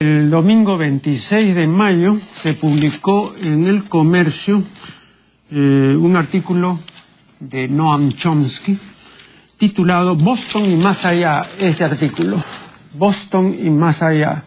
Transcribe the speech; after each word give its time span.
El 0.00 0.30
domingo 0.30 0.78
26 0.78 1.56
de 1.56 1.66
mayo 1.66 2.16
se 2.16 2.54
publicó 2.54 3.34
en 3.42 3.66
el 3.66 3.82
comercio 3.82 4.62
eh, 5.50 5.96
un 5.98 6.14
artículo 6.14 6.78
de 7.40 7.66
Noam 7.66 8.12
Chomsky 8.12 8.78
titulado 9.56 10.14
Boston 10.14 10.70
y 10.70 10.76
más 10.76 11.04
allá, 11.04 11.48
este 11.58 11.82
artículo, 11.82 12.40
Boston 12.94 13.56
y 13.60 13.70
más 13.70 14.04
allá. 14.04 14.44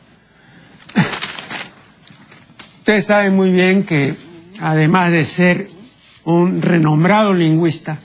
Ustedes 2.77 3.07
saben 3.07 3.35
muy 3.35 3.51
bien 3.51 3.83
que 3.83 4.13
además 4.61 5.11
de 5.11 5.25
ser 5.25 5.67
un 6.23 6.61
renombrado 6.61 7.33
lingüista, 7.33 7.99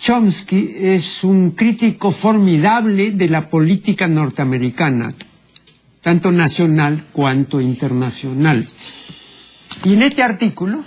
Chomsky 0.00 0.76
es 0.78 1.24
un 1.24 1.50
crítico 1.50 2.12
formidable 2.12 3.10
de 3.10 3.28
la 3.28 3.50
política 3.50 4.06
norteamericana, 4.06 5.12
tanto 6.00 6.32
nacional 6.32 7.04
cuanto 7.12 7.60
internacional. 7.60 8.66
Y 9.84 9.94
en 9.94 10.02
este 10.02 10.22
artículo 10.22 10.82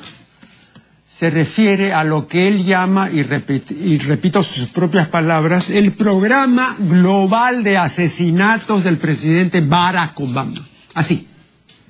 se 1.08 1.30
refiere 1.30 1.94
a 1.94 2.04
lo 2.04 2.28
que 2.28 2.48
él 2.48 2.66
llama, 2.66 3.10
y, 3.12 3.20
y 3.20 3.98
repito 4.00 4.42
sus 4.42 4.68
propias 4.68 5.08
palabras, 5.10 5.70
el 5.70 5.92
programa 5.92 6.76
global 6.80 7.64
de 7.64 7.78
asesinatos 7.78 8.84
del 8.84 8.98
presidente 8.98 9.62
Barack 9.62 10.20
Obama. 10.20 10.60
Así, 10.96 11.28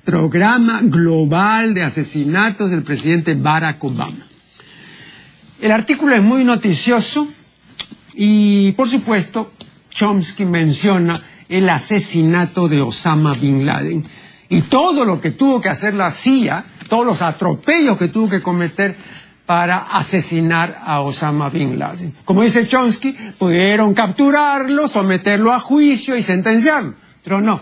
programa 0.04 0.80
global 0.82 1.72
de 1.72 1.82
asesinatos 1.82 2.70
del 2.70 2.82
presidente 2.82 3.34
Barack 3.34 3.82
Obama. 3.82 4.26
El 5.60 5.70
artículo 5.72 6.14
es 6.14 6.22
muy 6.22 6.44
noticioso 6.44 7.26
y, 8.14 8.72
por 8.72 8.88
supuesto, 8.88 9.52
Chomsky 9.90 10.44
menciona 10.44 11.18
el 11.48 11.68
asesinato 11.68 12.68
de 12.68 12.80
Osama 12.80 13.32
Bin 13.32 13.66
Laden 13.66 14.04
y 14.48 14.62
todo 14.62 15.04
lo 15.04 15.20
que 15.20 15.30
tuvo 15.30 15.60
que 15.60 15.68
hacer 15.68 15.94
la 15.94 16.10
CIA, 16.10 16.64
todos 16.88 17.06
los 17.06 17.22
atropellos 17.22 17.98
que 17.98 18.08
tuvo 18.08 18.28
que 18.28 18.42
cometer 18.42 18.96
para 19.46 19.78
asesinar 19.78 20.80
a 20.84 21.00
Osama 21.00 21.50
Bin 21.50 21.78
Laden. 21.78 22.14
Como 22.24 22.42
dice 22.42 22.66
Chomsky, 22.66 23.12
pudieron 23.38 23.92
capturarlo, 23.94 24.88
someterlo 24.88 25.52
a 25.52 25.60
juicio 25.60 26.16
y 26.16 26.22
sentenciarlo, 26.22 26.94
pero 27.22 27.40
no. 27.40 27.60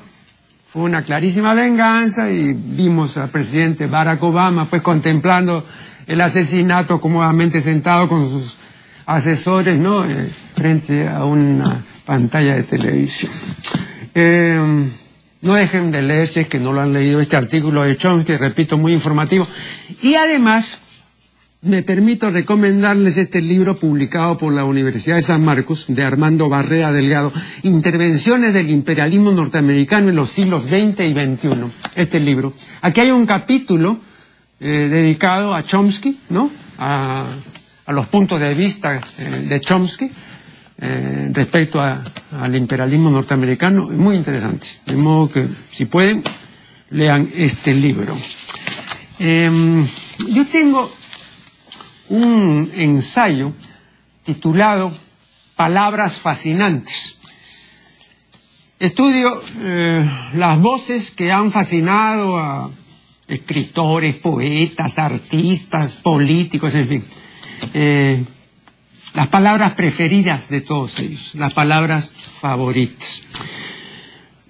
Fue 0.73 0.83
una 0.83 1.05
clarísima 1.05 1.53
venganza 1.55 2.31
y 2.31 2.53
vimos 2.55 3.19
al 3.19 3.28
presidente 3.28 3.87
Barack 3.87 4.23
Obama 4.23 4.65
pues 4.65 4.81
contemplando 4.81 5.65
el 6.06 6.21
asesinato 6.21 7.01
cómodamente 7.01 7.61
sentado 7.61 8.09
con 8.09 8.28
sus 8.28 8.56
asesores, 9.06 9.78
¿no? 9.78 10.05
Eh, 10.05 10.31
frente 10.55 11.09
a 11.09 11.25
una 11.25 11.83
pantalla 12.06 12.55
de 12.55 12.62
televisión. 12.62 13.31
Eh, 14.15 14.89
no 15.43 15.55
dejen 15.55 15.91
de 15.91 16.03
leer 16.03 16.29
si 16.29 16.41
es 16.41 16.49
que 16.49 16.61
no 16.61 16.73
lo 16.73 16.81
han 16.81 16.93
leído 16.93 17.21
este 17.21 17.37
artículo 17.37 17.83
de 17.83 17.97
Chomsky, 17.97 18.37
repito, 18.37 18.79
muy 18.79 18.93
informativo. 18.93 19.47
Y 20.01 20.15
además, 20.15 20.83
me 21.63 21.83
permito 21.83 22.31
recomendarles 22.31 23.17
este 23.17 23.41
libro 23.41 23.77
publicado 23.77 24.39
por 24.39 24.53
la 24.53 24.65
Universidad 24.65 25.17
de 25.17 25.23
San 25.23 25.45
Marcos, 25.45 25.87
de 25.89 26.03
Armando 26.05 26.49
Barrea 26.49 26.93
Delgado, 26.93 27.33
Intervenciones 27.63 28.55
del 28.55 28.71
imperialismo 28.71 29.33
norteamericano 29.33 30.11
en 30.11 30.17
los 30.17 30.31
siglos 30.31 30.65
XX 30.65 31.01
y 31.01 31.13
XXI. 31.13 31.49
Este 31.97 32.21
libro. 32.21 32.55
Aquí 32.81 33.01
hay 33.01 33.11
un 33.11 33.27
capítulo 33.27 34.01
eh, 34.61 34.89
dedicado 34.91 35.55
a 35.55 35.63
Chomsky, 35.65 36.19
¿no? 36.31 36.51
A, 36.79 37.25
a 37.87 37.93
los 37.93 38.07
puntos 38.07 38.41
de 38.41 38.55
vista 38.55 39.01
eh, 39.19 39.47
de 39.49 39.61
Chomsky 39.61 40.11
eh, 40.84 41.30
respecto 41.33 41.80
al 41.80 42.55
imperialismo 42.56 43.08
norteamericano, 43.08 43.86
muy 43.88 44.16
interesante. 44.16 44.66
De 44.84 44.97
modo 44.97 45.28
que, 45.28 45.48
si 45.70 45.84
pueden, 45.84 46.25
lean 46.91 47.30
este 47.36 47.72
libro. 47.72 48.16
Eh, 49.20 49.48
yo 50.28 50.44
tengo 50.47 50.92
un 52.08 52.69
ensayo 52.75 53.53
titulado 54.25 54.92
Palabras 55.54 56.19
fascinantes. 56.19 57.19
Estudio 58.81 59.41
eh, 59.60 60.04
las 60.34 60.59
voces 60.59 61.12
que 61.12 61.31
han 61.31 61.53
fascinado 61.53 62.37
a 62.37 62.69
escritores, 63.28 64.16
poetas, 64.16 64.98
artistas, 64.98 65.97
políticos, 65.97 66.75
en 66.75 66.88
fin. 66.88 67.04
Eh, 67.75 68.25
las 69.15 69.28
palabras 69.28 69.73
preferidas 69.73 70.49
de 70.49 70.61
todos 70.61 71.00
ellos, 71.00 71.33
las 71.34 71.55
palabras 71.55 72.12
favoritas. 72.41 73.23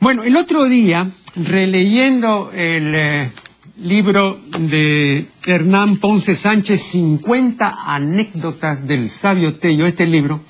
Bueno, 0.00 0.22
el 0.22 0.36
otro 0.36 0.64
día, 0.64 1.08
releyendo 1.36 2.50
el 2.52 2.94
eh, 2.94 3.30
libro 3.78 4.38
de 4.58 5.24
Hernán 5.46 5.96
Ponce 5.96 6.36
Sánchez, 6.36 6.82
50 6.82 7.74
anécdotas 7.86 8.86
del 8.86 9.08
sabio 9.08 9.54
Tello, 9.54 9.86
este 9.86 10.06
libro, 10.06 10.42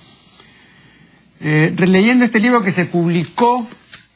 eh, 1.40 1.72
releyendo 1.76 2.24
este 2.24 2.40
libro 2.40 2.62
que 2.62 2.72
se 2.72 2.86
publicó 2.86 3.64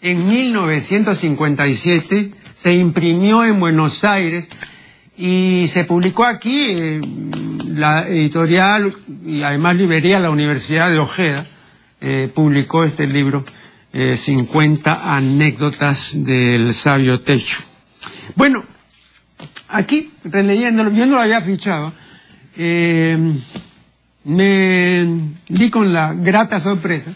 en 0.01 0.27
1957, 0.29 2.33
se 2.55 2.75
imprimió 2.75 3.45
en 3.45 3.61
Buenos 3.61 4.05
Aires 4.05 4.49
y 5.17 5.67
se 5.69 5.85
publicó 5.85 6.25
aquí, 6.25 6.77
eh, 6.79 7.01
la 7.69 8.07
editorial 8.09 8.95
y 9.25 9.43
además 9.43 9.77
librería 9.77 10.19
la 10.19 10.31
Universidad 10.31 10.91
de 10.91 10.99
Ojeda 10.99 11.45
eh, 12.01 12.31
publicó 12.35 12.85
este 12.85 13.07
libro, 13.07 13.43
eh, 13.93 14.17
50 14.17 15.17
anécdotas 15.17 16.25
del 16.25 16.75
sabio 16.75 17.21
Techo. 17.21 17.59
Bueno, 18.35 18.65
aquí, 19.69 20.11
releyéndolo, 20.25 20.93
yo 20.93 21.07
no 21.07 21.15
lo 21.15 21.21
había 21.21 21.41
fichado, 21.41 21.93
eh, 22.57 23.19
me 24.25 25.07
di 25.49 25.71
con 25.71 25.93
la 25.93 26.13
grata 26.13 26.61
sorpresa 26.61 27.13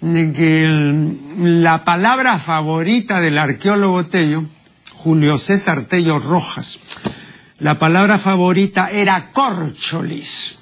de 0.00 0.32
que 0.32 1.14
la 1.38 1.84
palabra 1.84 2.38
favorita 2.38 3.20
del 3.20 3.38
arqueólogo 3.38 4.06
Tello, 4.06 4.44
Julio 4.98 5.38
César 5.38 5.84
Tello 5.84 6.18
Rojas, 6.18 6.80
la 7.60 7.78
palabra 7.78 8.18
favorita 8.18 8.90
era 8.90 9.30
corcholis. 9.30 10.58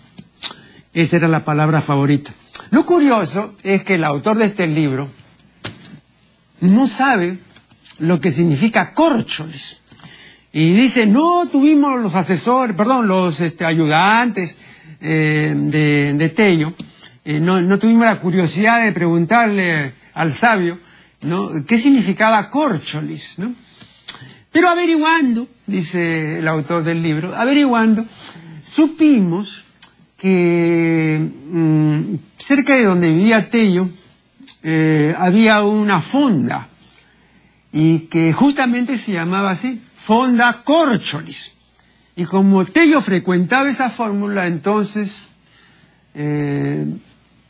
Esa 0.92 1.16
era 1.16 1.26
la 1.26 1.42
palabra 1.42 1.80
favorita. 1.80 2.34
Lo 2.70 2.84
curioso 2.84 3.54
es 3.62 3.82
que 3.82 3.94
el 3.94 4.04
autor 4.04 4.36
de 4.36 4.44
este 4.44 4.66
libro 4.66 5.08
no 6.60 6.86
sabe 6.86 7.38
lo 7.98 8.20
que 8.20 8.30
significa 8.30 8.92
corcholis. 8.92 9.80
Y 10.52 10.74
dice, 10.74 11.06
no 11.06 11.46
tuvimos 11.50 11.98
los 11.98 12.14
asesores, 12.14 12.76
perdón, 12.76 13.08
los 13.08 13.40
este, 13.40 13.64
ayudantes 13.64 14.58
eh, 15.00 15.54
de, 15.56 16.12
de, 16.12 16.28
Tello, 16.28 16.74
eh, 17.24 17.40
no, 17.40 17.78
tuvimos 17.78 18.04
la 18.04 18.20
curiosidad 18.20 18.84
de 18.84 18.92
preguntarle 18.92 19.94
al 20.12 20.34
sabio, 20.34 20.78
¿no? 21.22 21.64
¿Qué 21.64 21.78
significaba 21.78 22.50
corcholis, 22.50 23.38
no? 23.38 23.54
Pero 24.56 24.70
averiguando, 24.70 25.48
dice 25.66 26.38
el 26.38 26.48
autor 26.48 26.82
del 26.82 27.02
libro, 27.02 27.36
averiguando, 27.36 28.06
supimos 28.64 29.64
que 30.16 31.20
mmm, 31.50 32.14
cerca 32.38 32.74
de 32.74 32.84
donde 32.84 33.10
vivía 33.10 33.50
Tello 33.50 33.86
eh, 34.62 35.14
había 35.18 35.62
una 35.62 36.00
fonda 36.00 36.68
y 37.70 38.08
que 38.08 38.32
justamente 38.32 38.96
se 38.96 39.12
llamaba 39.12 39.50
así, 39.50 39.78
Fonda 39.94 40.62
Corcholis. 40.64 41.54
Y 42.16 42.24
como 42.24 42.64
Tello 42.64 43.02
frecuentaba 43.02 43.68
esa 43.68 43.90
fórmula, 43.90 44.46
entonces 44.46 45.26
eh, 46.14 46.86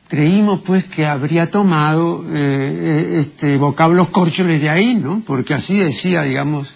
creímos 0.09 0.63
pues 0.65 0.87
que 0.87 1.07
habría 1.07 1.47
tomado 1.47 2.25
eh, 2.33 3.15
este 3.21 3.59
vocablo 3.59 4.11
corcholis 4.11 4.61
de 4.61 4.71
ahí, 4.71 4.97
¿no? 4.97 5.23
Porque 5.25 5.55
así 5.55 5.79
decía, 5.79 6.23
digamos, 6.23 6.73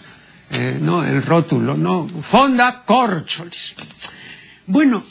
eh, 0.53 0.77
¿no? 0.81 1.03
el 1.05 1.21
rótulo, 1.23 1.75
¿no? 1.77 2.07
Fonda 2.07 2.83
Corcholis. 2.85 3.75
Bueno, 4.67 5.03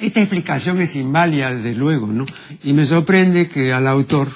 esta 0.00 0.20
explicación 0.20 0.80
es 0.80 0.94
inválida, 0.96 1.54
desde 1.54 1.74
luego, 1.74 2.06
¿no? 2.06 2.26
Y 2.62 2.72
me 2.72 2.84
sorprende 2.84 3.48
que 3.48 3.72
al 3.72 3.86
autor 3.86 4.28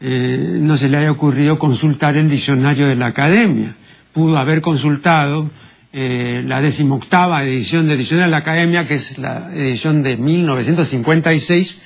eh, 0.00 0.58
no 0.60 0.76
se 0.76 0.88
le 0.88 0.96
haya 0.96 1.12
ocurrido 1.12 1.58
consultar 1.58 2.16
el 2.16 2.28
diccionario 2.28 2.88
de 2.88 2.96
la 2.96 3.06
academia. 3.06 3.74
Pudo 4.12 4.38
haber 4.38 4.60
consultado 4.60 5.50
eh, 5.92 6.42
la 6.46 6.60
decimoctava 6.60 7.44
edición 7.44 7.86
del 7.86 7.98
diccionario 7.98 8.26
de 8.26 8.30
la 8.30 8.36
academia, 8.38 8.86
que 8.88 8.94
es 8.94 9.18
la 9.18 9.50
edición 9.54 10.02
de 10.02 10.16
1956. 10.16 11.80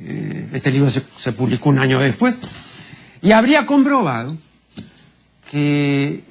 Eh, 0.00 0.48
este 0.52 0.70
libro 0.70 0.90
se 0.90 1.32
publicó 1.32 1.70
un 1.70 1.78
año 1.78 1.98
después. 2.00 2.38
Y 3.22 3.32
habría 3.32 3.64
comprobado 3.64 4.36
que 5.50 6.22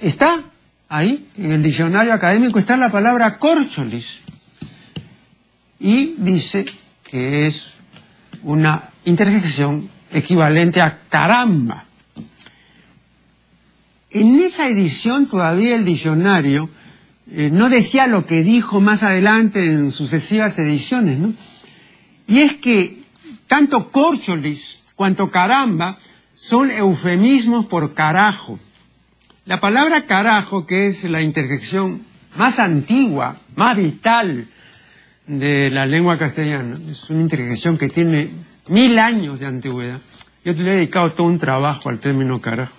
está 0.00 0.42
ahí, 0.88 1.26
en 1.36 1.52
el 1.52 1.62
diccionario 1.62 2.12
académico, 2.12 2.58
está 2.58 2.76
la 2.76 2.90
palabra 2.90 3.38
corcholis. 3.38 4.22
Y 5.78 6.14
dice 6.18 6.64
que 7.02 7.46
es 7.46 7.74
una 8.42 8.90
interjección 9.04 9.88
equivalente 10.10 10.80
a 10.80 11.00
caramba. 11.08 11.84
en 14.10 14.40
esa 14.40 14.66
edición 14.66 15.26
todavía 15.26 15.76
el 15.76 15.84
diccionario 15.84 16.68
eh, 17.30 17.48
no 17.52 17.68
decía 17.68 18.08
lo 18.08 18.26
que 18.26 18.42
dijo 18.42 18.80
más 18.80 19.04
adelante 19.04 19.64
en 19.64 19.92
sucesivas 19.92 20.58
ediciones, 20.58 21.18
¿no? 21.18 21.32
Y 22.26 22.40
es 22.40 22.56
que 22.56 23.04
tanto 23.46 23.90
corcholis 23.92 24.82
cuanto 24.96 25.30
caramba 25.30 25.96
son 26.34 26.70
eufemismos 26.70 27.66
por 27.66 27.94
carajo. 27.94 28.58
La 29.50 29.58
palabra 29.58 30.06
carajo, 30.06 30.64
que 30.64 30.86
es 30.86 31.02
la 31.10 31.22
interjección 31.22 32.02
más 32.36 32.60
antigua, 32.60 33.34
más 33.56 33.76
vital 33.76 34.46
de 35.26 35.70
la 35.70 35.86
lengua 35.86 36.16
castellana, 36.16 36.76
es 36.88 37.10
una 37.10 37.22
interjección 37.22 37.76
que 37.76 37.88
tiene 37.88 38.30
mil 38.68 38.96
años 39.00 39.40
de 39.40 39.46
antigüedad. 39.46 39.98
Yo 40.44 40.52
le 40.52 40.60
he 40.60 40.76
dedicado 40.76 41.10
todo 41.10 41.26
un 41.26 41.40
trabajo 41.40 41.88
al 41.88 41.98
término 41.98 42.40
carajo. 42.40 42.72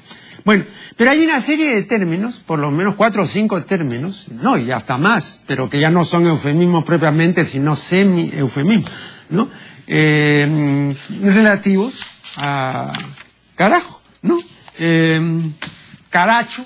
Bueno, 0.45 0.63
pero 0.95 1.11
hay 1.11 1.21
una 1.25 1.41
serie 1.41 1.75
de 1.75 1.83
términos, 1.83 2.39
por 2.39 2.57
lo 2.57 2.71
menos 2.71 2.95
cuatro 2.95 3.23
o 3.23 3.27
cinco 3.27 3.61
términos, 3.65 4.27
no, 4.41 4.57
y 4.57 4.71
hasta 4.71 4.97
más, 4.97 5.43
pero 5.47 5.69
que 5.69 5.81
ya 5.81 5.89
no 5.89 6.05
son 6.05 6.25
eufemismos 6.25 6.85
propiamente, 6.85 7.43
sino 7.43 7.75
semi-eufemismos, 7.75 8.89
¿no? 9.29 9.49
Eh, 9.87 10.95
relativos 11.21 11.99
a 12.37 12.93
carajo, 13.55 14.01
¿no? 14.21 14.37
Eh, 14.79 15.19
caracho, 16.11 16.63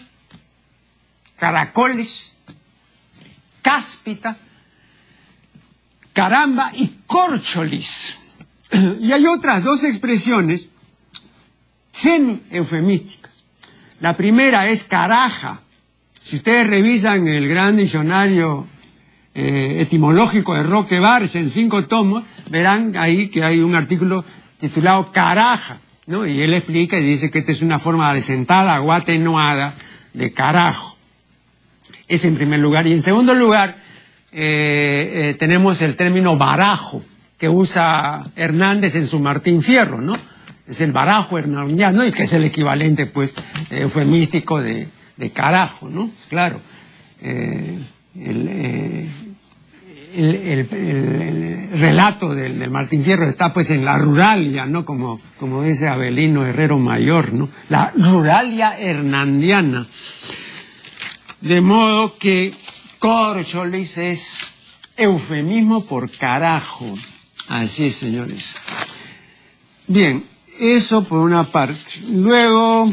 caracoles, 1.38 2.36
cáspita, 3.62 4.36
caramba 6.12 6.72
y 6.76 6.88
corcholis. 7.08 8.18
Y 9.00 9.14
hay 9.14 9.26
otras 9.28 9.64
dos 9.64 9.84
expresiones 9.86 10.70
semi-eufemísticas. 11.94 13.44
La 14.02 14.18
primera 14.18 14.68
es 14.68 14.84
caraja. 14.84 15.62
Si 16.20 16.36
ustedes 16.38 16.68
revisan 16.68 17.28
el 17.28 17.48
gran 17.48 17.78
diccionario 17.78 18.68
eh, 19.34 19.82
etimológico 19.82 20.56
de 20.56 20.64
Roque 20.64 21.00
Barça 21.00 21.36
en 21.36 21.50
cinco 21.50 21.86
tomos, 21.86 22.24
verán 22.50 22.98
ahí 22.98 23.30
que 23.30 23.44
hay 23.44 23.60
un 23.60 23.76
artículo 23.76 24.26
titulado 24.60 25.12
Caraja, 25.12 25.78
¿no? 26.08 26.26
Y 26.26 26.42
él 26.42 26.54
explica 26.54 26.98
y 27.00 27.04
dice 27.04 27.32
que 27.32 27.40
esta 27.40 27.52
es 27.52 27.62
una 27.62 27.80
forma 27.80 28.14
de 28.14 28.22
sentada 28.22 28.82
o 28.82 28.92
atenuada 28.92 29.76
de 30.14 30.34
carajo. 30.34 30.98
Es 32.08 32.26
en 32.26 32.36
primer 32.36 32.60
lugar. 32.60 32.88
Y 32.88 32.94
en 32.94 33.02
segundo 33.02 33.34
lugar, 33.34 33.78
eh, 34.32 35.30
eh, 35.32 35.36
tenemos 35.38 35.82
el 35.82 35.96
término 35.96 36.38
barajo, 36.38 37.04
que 37.38 37.50
usa 37.50 38.24
Hernández 38.36 38.96
en 38.96 39.08
su 39.08 39.20
Martín 39.20 39.62
Fierro, 39.62 40.00
¿no? 40.00 40.16
Es 40.68 40.82
el 40.82 40.92
barajo 40.92 41.38
hernandiano 41.38 42.06
y 42.06 42.12
que 42.12 42.24
es 42.24 42.34
el 42.34 42.44
equivalente, 42.44 43.06
pues, 43.06 43.34
eufemístico 43.70 44.62
de, 44.62 44.88
de 45.18 45.30
carajo, 45.30 45.90
¿no? 45.90 46.10
Claro. 46.30 46.60
Eh, 47.22 47.80
eh, 48.18 49.08
el, 50.16 50.36
el, 50.36 50.74
el, 50.74 51.80
relato 51.80 52.34
del, 52.34 52.58
del, 52.60 52.70
Martín 52.72 53.04
Fierro 53.04 53.28
está 53.28 53.54
pues 53.54 53.70
en 53.70 53.84
la 53.84 53.98
ruralia, 53.98 54.66
¿no? 54.66 54.86
Como, 54.86 55.20
como 55.40 55.64
dice 55.64 55.88
Abelino 55.88 56.46
Herrero 56.46 56.78
Mayor, 56.78 57.34
¿no? 57.34 57.50
La 57.70 57.92
ruralia 57.96 58.80
hernandiana. 58.80 59.88
De 61.42 61.62
modo 61.62 62.18
que 62.18 62.54
corcholis 63.00 63.98
es 63.98 64.52
eufemismo 64.98 65.86
por 65.86 66.10
carajo. 66.10 66.94
Así 67.50 67.86
es, 67.86 67.96
señores. 67.96 68.56
Bien, 69.88 70.24
eso 70.60 71.04
por 71.04 71.20
una 71.20 71.44
parte. 71.44 72.00
Luego 72.12 72.92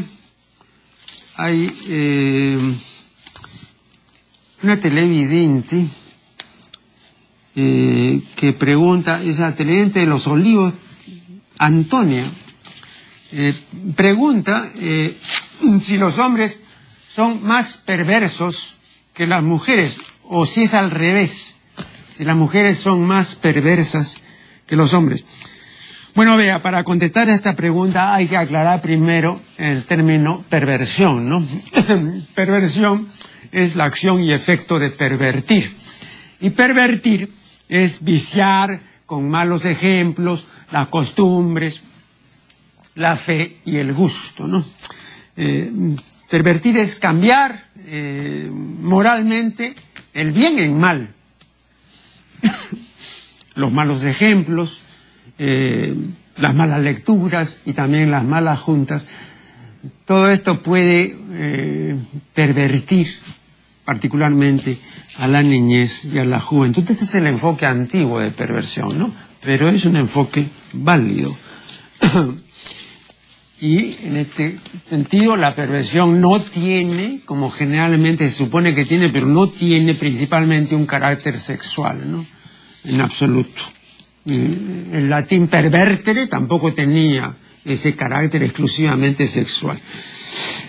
hay 1.37 1.71
eh, 1.87 2.59
una 4.61 4.79
televidente 4.79 5.85
eh, 7.55 8.21
que 8.35 8.53
pregunta, 8.53 9.21
esa 9.23 9.55
televidente 9.55 9.99
de 9.99 10.05
los 10.07 10.27
olivos, 10.27 10.73
Antonia, 11.57 12.23
eh, 13.31 13.53
pregunta 13.95 14.69
eh, 14.79 15.15
si 15.81 15.97
los 15.97 16.19
hombres 16.19 16.61
son 17.09 17.43
más 17.43 17.77
perversos 17.77 18.75
que 19.13 19.27
las 19.27 19.43
mujeres 19.43 19.97
o 20.23 20.45
si 20.45 20.63
es 20.63 20.73
al 20.73 20.91
revés, 20.91 21.55
si 22.09 22.25
las 22.25 22.35
mujeres 22.35 22.77
son 22.79 23.01
más 23.05 23.35
perversas 23.35 24.17
que 24.67 24.75
los 24.75 24.93
hombres. 24.93 25.25
Bueno, 26.15 26.37
vea, 26.37 26.61
para 26.61 26.83
contestar 26.83 27.27
a 27.29 27.33
esta 27.35 27.55
pregunta 27.55 28.13
hay 28.13 28.27
que 28.27 28.37
aclarar 28.37 28.81
primero 28.81 29.39
el 29.57 29.83
término 29.83 30.43
perversión, 30.47 31.27
¿no? 31.27 31.43
perversión 32.35 33.07
es 33.51 33.75
la 33.75 33.85
acción 33.85 34.21
y 34.21 34.31
efecto 34.31 34.77
de 34.77 34.89
pervertir. 34.89 35.75
Y 36.39 36.51
pervertir 36.51 37.31
es 37.73 38.03
viciar 38.03 38.81
con 39.07 39.27
malos 39.31 39.65
ejemplos 39.65 40.45
las 40.71 40.89
costumbres, 40.89 41.81
la 42.93 43.15
fe 43.15 43.57
y 43.65 43.77
el 43.77 43.93
gusto, 43.93 44.47
¿no? 44.47 44.63
Eh, 45.35 45.71
pervertir 46.29 46.77
es 46.77 46.93
cambiar 46.93 47.69
eh, 47.79 48.47
moralmente 48.51 49.73
el 50.13 50.31
bien 50.31 50.59
en 50.59 50.79
mal. 50.79 51.09
Los 53.55 53.71
malos 53.71 54.03
ejemplos, 54.03 54.83
eh, 55.39 55.95
las 56.37 56.53
malas 56.53 56.81
lecturas 56.81 57.61
y 57.65 57.73
también 57.73 58.11
las 58.11 58.23
malas 58.23 58.59
juntas, 58.59 59.07
todo 60.05 60.29
esto 60.29 60.61
puede 60.61 61.17
pervertir 62.33 63.07
particularmente 63.85 64.77
a 65.17 65.27
la 65.27 65.43
niñez 65.43 66.05
y 66.05 66.19
a 66.19 66.25
la 66.25 66.39
juventud. 66.39 66.83
Este 66.89 67.03
es 67.03 67.15
el 67.15 67.27
enfoque 67.27 67.65
antiguo 67.65 68.19
de 68.19 68.31
perversión, 68.31 68.97
¿no? 68.97 69.13
Pero 69.41 69.69
es 69.69 69.85
un 69.85 69.97
enfoque 69.97 70.45
válido. 70.73 71.35
y 73.61 73.77
en 74.05 74.17
este 74.17 74.57
sentido 74.89 75.35
la 75.35 75.53
perversión 75.53 76.19
no 76.19 76.39
tiene, 76.39 77.21
como 77.25 77.49
generalmente 77.49 78.29
se 78.29 78.35
supone 78.35 78.73
que 78.73 78.85
tiene, 78.85 79.09
pero 79.09 79.25
no 79.25 79.49
tiene 79.49 79.93
principalmente 79.93 80.75
un 80.75 80.85
carácter 80.85 81.37
sexual, 81.37 81.99
¿no? 82.09 82.25
En 82.85 83.01
absoluto. 83.01 83.63
El 84.25 85.09
latín 85.09 85.47
pervertere 85.47 86.27
tampoco 86.27 86.73
tenía 86.73 87.35
ese 87.65 87.95
carácter 87.95 88.43
exclusivamente 88.43 89.27
sexual. 89.27 89.77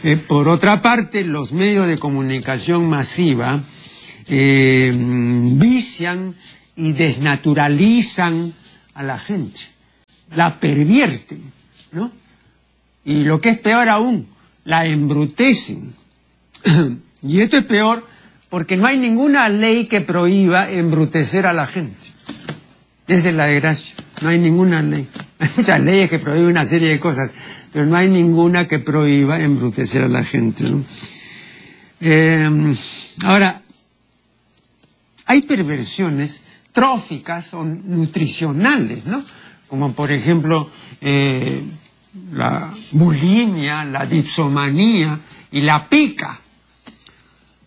Eh, 0.07 0.19
por 0.19 0.49
otra 0.49 0.83
parte, 0.83 1.25
los 1.25 1.55
medios 1.55 1.87
de 1.87 1.97
comunicación 1.97 2.91
masiva 2.91 3.63
eh, 4.27 4.93
vician 4.95 6.35
y 6.77 6.93
desnaturalizan 6.93 8.53
a 8.93 9.03
la 9.03 9.19
gente, 9.19 9.63
la 10.37 10.61
pervierten, 10.61 11.41
¿no? 11.93 12.13
Y 13.07 13.25
lo 13.25 13.41
que 13.41 13.49
es 13.49 13.59
peor 13.59 13.89
aún, 13.89 14.29
la 14.67 14.85
embrutecen. 14.85 15.95
y 17.23 17.41
esto 17.41 17.57
es 17.57 17.65
peor 17.65 18.07
porque 18.51 18.77
no 18.77 18.87
hay 18.87 18.99
ninguna 18.99 19.49
ley 19.49 19.87
que 19.87 20.03
prohíba 20.03 20.69
embrutecer 20.71 21.47
a 21.47 21.55
la 21.55 21.67
gente. 21.67 22.13
Esa 23.09 23.31
es 23.31 23.35
la 23.35 23.47
desgracia. 23.47 23.95
No 24.21 24.29
hay 24.29 24.39
ninguna 24.39 24.83
ley. 24.83 25.09
Hay 25.39 25.49
muchas 25.57 25.81
leyes 25.81 26.11
que 26.11 26.19
prohíben 26.19 26.51
una 26.51 26.65
serie 26.65 26.91
de 26.91 27.01
cosas, 27.01 27.31
pero 27.75 27.87
no 27.87 27.97
hay 27.97 28.09
ninguna 28.09 28.69
que 28.69 28.79
prohíba 28.79 29.41
embrutecer 29.41 30.05
a 30.05 30.09
la 30.09 30.23
gente. 30.23 30.65
Eh, 32.01 32.49
ahora, 33.25 33.63
hay 35.27 35.43
perversiones 35.43 36.45
tróficas 36.71 37.53
o 37.53 37.65
nutricionales, 37.65 39.07
¿no? 39.07 39.25
Como 39.67 39.93
por 39.93 40.13
ejemplo 40.13 40.71
eh, 41.01 41.65
la 42.33 42.73
bulimia, 42.93 43.85
la 43.85 44.07
dipsomanía 44.07 45.19
y 45.51 45.63
la 45.63 45.89
pica. 45.89 46.39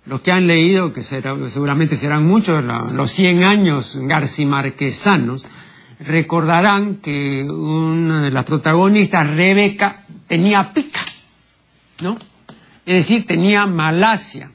Los 0.06 0.22
que 0.22 0.32
han 0.32 0.48
leído, 0.48 0.94
que 0.94 1.02
será, 1.02 1.36
seguramente 1.50 1.98
serán 1.98 2.26
muchos, 2.26 2.64
los 2.94 3.12
100 3.12 3.44
años 3.44 4.00
garcimarquesanos, 4.02 5.44
recordarán 6.00 6.96
que 6.96 7.44
una 7.44 8.24
de 8.24 8.32
las 8.32 8.46
protagonistas, 8.46 9.27
Rebeca, 9.30 10.04
tenía 10.27 10.72
pica, 10.74 11.01
¿no? 12.01 12.18
Es 12.86 12.96
decir, 12.96 13.25
tenía 13.25 13.66
malasia, 13.66 14.51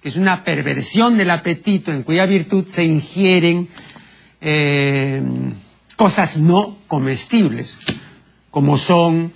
que 0.00 0.08
es 0.08 0.16
una 0.16 0.44
perversión 0.44 1.16
del 1.16 1.30
apetito 1.30 1.92
en 1.92 2.02
cuya 2.02 2.26
virtud 2.26 2.66
se 2.68 2.84
ingieren 2.84 3.68
eh, 4.40 5.22
cosas 5.96 6.38
no 6.38 6.76
comestibles, 6.86 7.78
como 8.50 8.78
son 8.78 9.32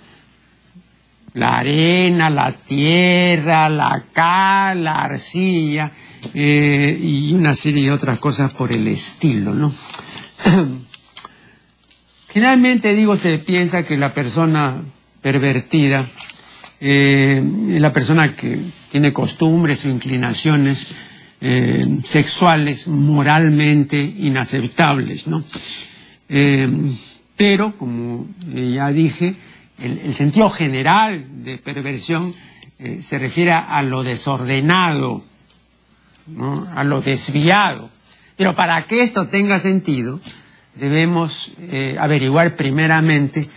la 1.33 1.57
arena, 1.57 2.29
la 2.29 2.53
tierra, 2.53 3.67
la 3.67 4.03
cal, 4.13 4.83
la 4.83 5.01
arcilla 5.01 5.91
eh, 6.33 6.97
y 7.01 7.33
una 7.33 7.53
serie 7.53 7.85
de 7.85 7.91
otras 7.91 8.19
cosas 8.19 8.53
por 8.53 8.71
el 8.71 8.87
estilo, 8.87 9.53
¿no? 9.53 9.73
Generalmente 12.33 12.95
digo, 12.95 13.15
se 13.15 13.37
piensa 13.37 13.85
que 13.85 13.95
la 13.95 14.11
persona 14.11 14.81
pervertida 15.21 16.03
eh, 16.85 17.41
la 17.79 17.93
persona 17.93 18.35
que 18.35 18.59
tiene 18.91 19.13
costumbres 19.13 19.85
o 19.85 19.89
inclinaciones 19.89 20.93
eh, 21.39 21.79
sexuales 22.03 22.89
moralmente 22.89 23.97
inaceptables, 23.97 25.27
¿no? 25.27 25.45
Eh, 26.27 26.67
pero, 27.37 27.77
como 27.77 28.27
ya 28.53 28.89
dije, 28.89 29.35
el, 29.81 30.13
sentido 30.13 30.49
general 30.49 31.25
de 31.45 31.57
perversión 31.57 32.35
se 32.99 33.17
refiere 33.17 33.53
a 33.53 33.81
lo 33.81 34.03
desordenado, 34.03 35.23
a 36.75 36.83
lo 36.83 36.99
desviado. 36.99 37.89
Pero 38.35 38.53
para 38.55 38.85
que 38.85 39.03
esto 39.03 39.27
tenga 39.27 39.57
sentido, 39.57 40.19
debemos 40.75 41.53
averiguar 41.99 42.55
primeramente 42.55 43.47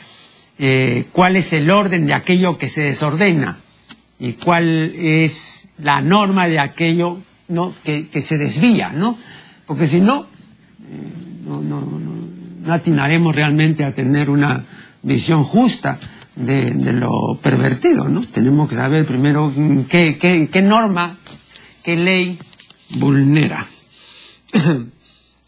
eh, 0.58 1.06
cuál 1.12 1.37
es 1.37 1.52
el 1.52 1.70
orden 1.70 2.06
de 2.06 2.14
aquello 2.14 2.56
que 2.56 2.68
se 2.68 2.82
desordena 2.82 3.58
y 4.18 4.32
cuál 4.35 4.94
es 4.94 5.68
la 5.76 6.00
norma 6.00 6.49
de 6.49 6.58
aquello 6.58 7.18
¿no? 7.49 7.75
que, 7.85 8.08
se 8.23 8.38
desvía, 8.38 8.90
¿no? 8.90 9.18
Porque 9.66 9.87
si 9.87 10.00
no, 10.00 10.23
eh, 10.23 11.44
no, 11.44 11.61
no, 11.61 11.80
no, 11.82 12.73
atinaremos 12.73 13.37
realmente 13.37 13.85
a 13.85 13.92
tener 13.92 14.30
una 14.30 14.64
visión 15.02 15.44
justa 15.44 15.99
de, 16.35 16.73
lo 16.94 17.38
pervertido, 17.42 18.08
¿no? 18.08 18.23
Tenemos 18.23 18.66
que 18.70 18.76
saber 18.76 19.04
primero 19.04 19.52
qué, 19.90 20.16
qué, 20.18 20.49
qué 20.50 20.62
norma, 20.62 21.18
qué 21.82 21.96
ley 21.96 22.38
vulnera. 22.94 23.66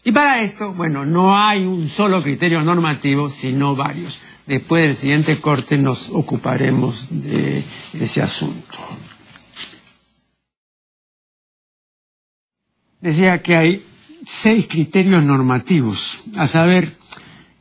y 0.09 0.11
para 0.11 0.41
esto, 0.41 0.73
bueno, 0.73 1.05
no 1.05 1.37
hay 1.37 1.63
un 1.63 1.87
solo 1.87 2.23
criterio 2.23 2.63
normativo, 2.63 3.29
sino 3.29 3.75
varios. 3.75 4.19
Después 4.47 4.87
del 4.87 4.95
siguiente 4.95 5.37
corte 5.37 5.77
nos 5.77 6.09
ocuparemos 6.09 7.09
de 7.11 7.63
ese 7.93 8.19
asunto. 8.19 8.79
Decía 12.99 13.39
que 13.43 13.55
hay 13.55 13.83
seis 14.25 14.67
criterios 14.67 15.23
normativos, 15.23 16.23
a 16.37 16.47
saber, 16.47 16.91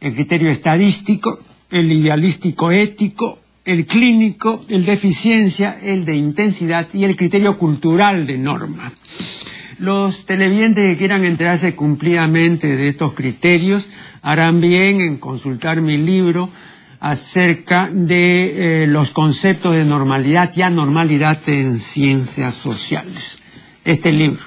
el 0.00 0.14
criterio 0.14 0.48
estadístico, 0.48 1.40
el 1.70 1.92
idealístico 1.92 2.70
ético, 2.70 3.40
el 3.66 3.84
clínico, 3.84 4.64
el 4.68 4.86
de 4.86 4.92
eficiencia, 4.94 5.78
el 5.82 6.06
de 6.06 6.16
intensidad 6.16 6.88
y 6.94 7.04
el 7.04 7.14
criterio 7.14 7.58
cultural 7.58 8.26
de 8.26 8.38
norma. 8.38 8.90
Los 9.78 10.26
televidentes 10.26 10.84
que 10.90 10.98
quieran 10.98 11.24
enterarse 11.24 11.76
cumplidamente 11.76 12.76
de 12.76 12.88
estos 12.88 13.12
criterios 13.12 13.88
harán 14.22 14.60
bien 14.60 15.00
en 15.00 15.18
consultar 15.18 15.80
mi 15.80 15.96
libro 15.96 16.50
acerca 16.98 17.88
de 17.92 18.82
eh, 18.82 18.86
los 18.88 19.12
conceptos 19.12 19.76
de 19.76 19.84
normalidad 19.84 20.50
y 20.56 20.62
anormalidad 20.62 21.38
en 21.48 21.78
ciencias 21.78 22.54
sociales. 22.54 23.38
Este 23.84 24.10
libro, 24.10 24.40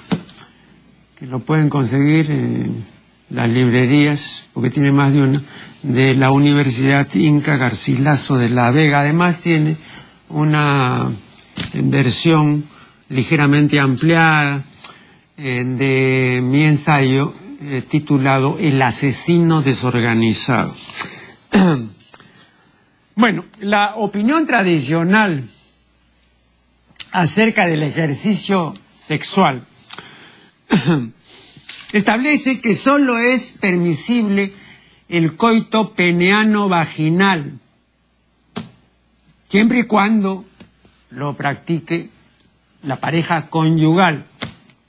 que 1.17 1.27
lo 1.27 1.39
pueden 1.39 1.69
conseguir 1.69 2.29
en 2.29 2.83
las 3.29 3.49
librerías, 3.49 4.49
porque 4.53 4.69
tiene 4.69 4.91
más 4.91 5.13
de 5.13 5.21
una, 5.21 5.41
de 5.81 6.13
la 6.13 6.31
Universidad 6.31 7.07
Inca 7.15 7.55
Garcilaso 7.55 8.37
de 8.37 8.49
la 8.49 8.69
Vega. 8.71 8.99
Además 8.99 9.39
tiene 9.39 9.77
una 10.27 11.09
versión 11.73 12.65
ligeramente 13.07 13.79
ampliada 13.79 14.65
eh, 15.43 15.63
de 15.65 16.39
mi 16.43 16.61
ensayo 16.65 17.33
eh, 17.61 17.81
titulado 17.81 18.57
El 18.59 18.79
asesino 18.81 19.61
desorganizado. 19.61 20.73
Bueno, 23.13 23.43
la 23.59 23.95
opinión 23.97 24.47
tradicional 24.47 25.43
acerca 27.11 27.65
del 27.65 27.83
ejercicio 27.83 28.73
sexual 28.93 29.67
establece 31.93 32.61
que 32.61 32.73
solo 32.73 33.19
es 33.19 33.51
permisible 33.51 34.53
el 35.09 35.35
coito 35.35 35.93
peneano 35.93 36.69
vaginal, 36.69 37.59
siempre 39.49 39.79
y 39.79 39.83
cuando 39.83 40.45
lo 41.09 41.35
practique 41.35 42.09
la 42.81 42.95
pareja 43.01 43.49
conyugal, 43.49 44.25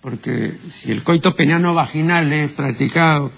porque 0.03 0.59
si 0.69 0.91
el 0.91 1.05
coito 1.05 1.37
peneano 1.37 1.75
vaginal 1.75 2.33
es 2.33 2.51
practicado 2.51 3.31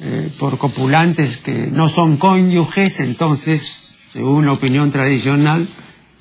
eh, 0.00 0.30
por 0.38 0.56
copulantes 0.56 1.36
que 1.36 1.68
no 1.70 1.86
son 1.88 2.16
cónyuges, 2.16 3.00
entonces 3.00 3.98
según 4.10 4.46
la 4.46 4.52
opinión 4.52 4.90
tradicional, 4.90 5.68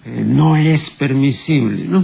eh, 0.04 0.24
no 0.28 0.58
es 0.58 0.90
permisible. 0.90 1.86
¿no? 1.86 2.04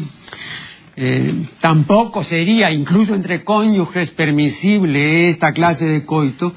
Eh, 0.96 1.34
tampoco 1.60 2.24
sería, 2.24 2.72
incluso 2.72 3.16
entre 3.16 3.44
cónyuges, 3.44 4.12
permisible 4.12 5.28
esta 5.28 5.52
clase 5.52 5.86
de 5.86 6.06
coito 6.06 6.54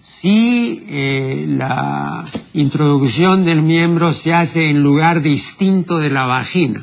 si 0.00 0.84
la 1.46 2.24
introducción 2.54 3.44
del 3.44 3.62
miembro 3.62 4.12
se 4.12 4.34
hace 4.34 4.68
en 4.68 4.82
lugar 4.82 5.22
distinto 5.22 5.98
de 5.98 6.10
la 6.10 6.26
vagina. 6.26 6.82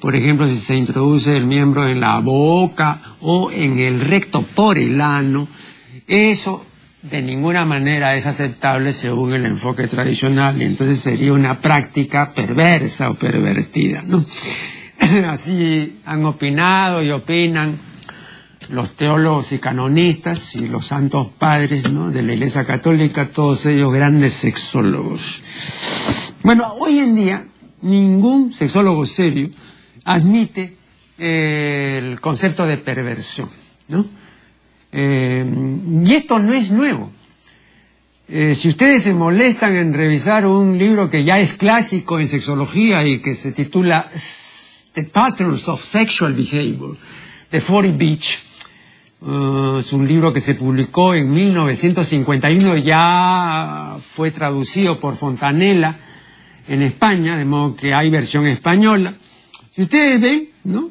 Por 0.00 0.16
ejemplo, 0.16 0.48
si 0.48 0.56
se 0.56 0.76
introduce 0.76 1.36
el 1.36 1.46
miembro 1.46 1.88
en 1.88 2.00
la 2.00 2.18
boca 2.20 3.00
o 3.20 3.50
en 3.50 3.78
el 3.78 4.00
recto 4.00 4.42
por 4.42 4.78
el 4.78 5.00
ano, 5.00 5.48
eso 6.06 6.64
de 7.02 7.22
ninguna 7.22 7.64
manera 7.64 8.14
es 8.14 8.26
aceptable 8.26 8.92
según 8.92 9.32
el 9.32 9.46
enfoque 9.46 9.86
tradicional 9.86 10.60
y 10.60 10.64
entonces 10.64 11.00
sería 11.00 11.32
una 11.32 11.60
práctica 11.60 12.30
perversa 12.30 13.10
o 13.10 13.14
pervertida. 13.14 14.02
Así 15.28 16.00
han 16.04 16.24
opinado 16.24 17.02
y 17.02 17.10
opinan 17.10 17.78
los 18.70 18.94
teólogos 18.94 19.52
y 19.52 19.58
canonistas 19.58 20.54
y 20.56 20.68
los 20.68 20.86
santos 20.86 21.28
padres 21.38 21.82
de 21.84 22.22
la 22.22 22.32
Iglesia 22.34 22.64
Católica, 22.64 23.30
todos 23.30 23.66
ellos 23.66 23.92
grandes 23.92 24.34
sexólogos. 24.34 25.42
Bueno, 26.42 26.74
hoy 26.78 26.98
en 26.98 27.14
día 27.14 27.46
ningún 27.82 28.52
sexólogo 28.52 29.06
serio 29.06 29.50
admite 30.04 30.76
eh, 31.18 32.00
el 32.02 32.20
concepto 32.20 32.66
de 32.66 32.78
perversión. 32.78 33.48
¿no? 33.88 34.06
Eh, 34.92 35.44
y 36.04 36.14
esto 36.14 36.38
no 36.38 36.54
es 36.54 36.70
nuevo. 36.70 37.10
Eh, 38.28 38.54
si 38.54 38.68
ustedes 38.68 39.02
se 39.02 39.12
molestan 39.12 39.76
en 39.76 39.92
revisar 39.92 40.46
un 40.46 40.78
libro 40.78 41.10
que 41.10 41.24
ya 41.24 41.38
es 41.38 41.52
clásico 41.52 42.20
en 42.20 42.28
sexología 42.28 43.04
y 43.04 43.20
que 43.20 43.34
se 43.34 43.52
titula 43.52 44.08
The 44.92 45.04
Patterns 45.04 45.68
of 45.68 45.82
Sexual 45.82 46.34
Behavior, 46.34 46.96
de 47.50 47.60
Forty 47.60 47.90
Beach, 47.90 48.38
es 49.78 49.92
un 49.92 50.08
libro 50.08 50.32
que 50.32 50.40
se 50.40 50.54
publicó 50.54 51.12
en 51.14 51.30
1951, 51.30 52.78
ya 52.78 53.96
fue 54.00 54.30
traducido 54.30 54.98
por 54.98 55.16
Fontanella 55.16 55.96
en 56.70 56.82
España, 56.82 57.36
de 57.36 57.44
modo 57.44 57.74
que 57.74 57.92
hay 57.92 58.10
versión 58.10 58.46
española. 58.46 59.12
Si 59.74 59.82
ustedes 59.82 60.20
ven, 60.20 60.48
¿no? 60.62 60.90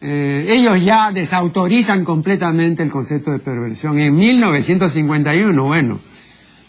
Eh, 0.00 0.46
ellos 0.48 0.82
ya 0.82 1.12
desautorizan 1.12 2.02
completamente 2.02 2.82
el 2.82 2.90
concepto 2.90 3.32
de 3.32 3.38
perversión. 3.38 3.98
En 3.98 4.16
1951, 4.16 5.62
bueno, 5.62 5.98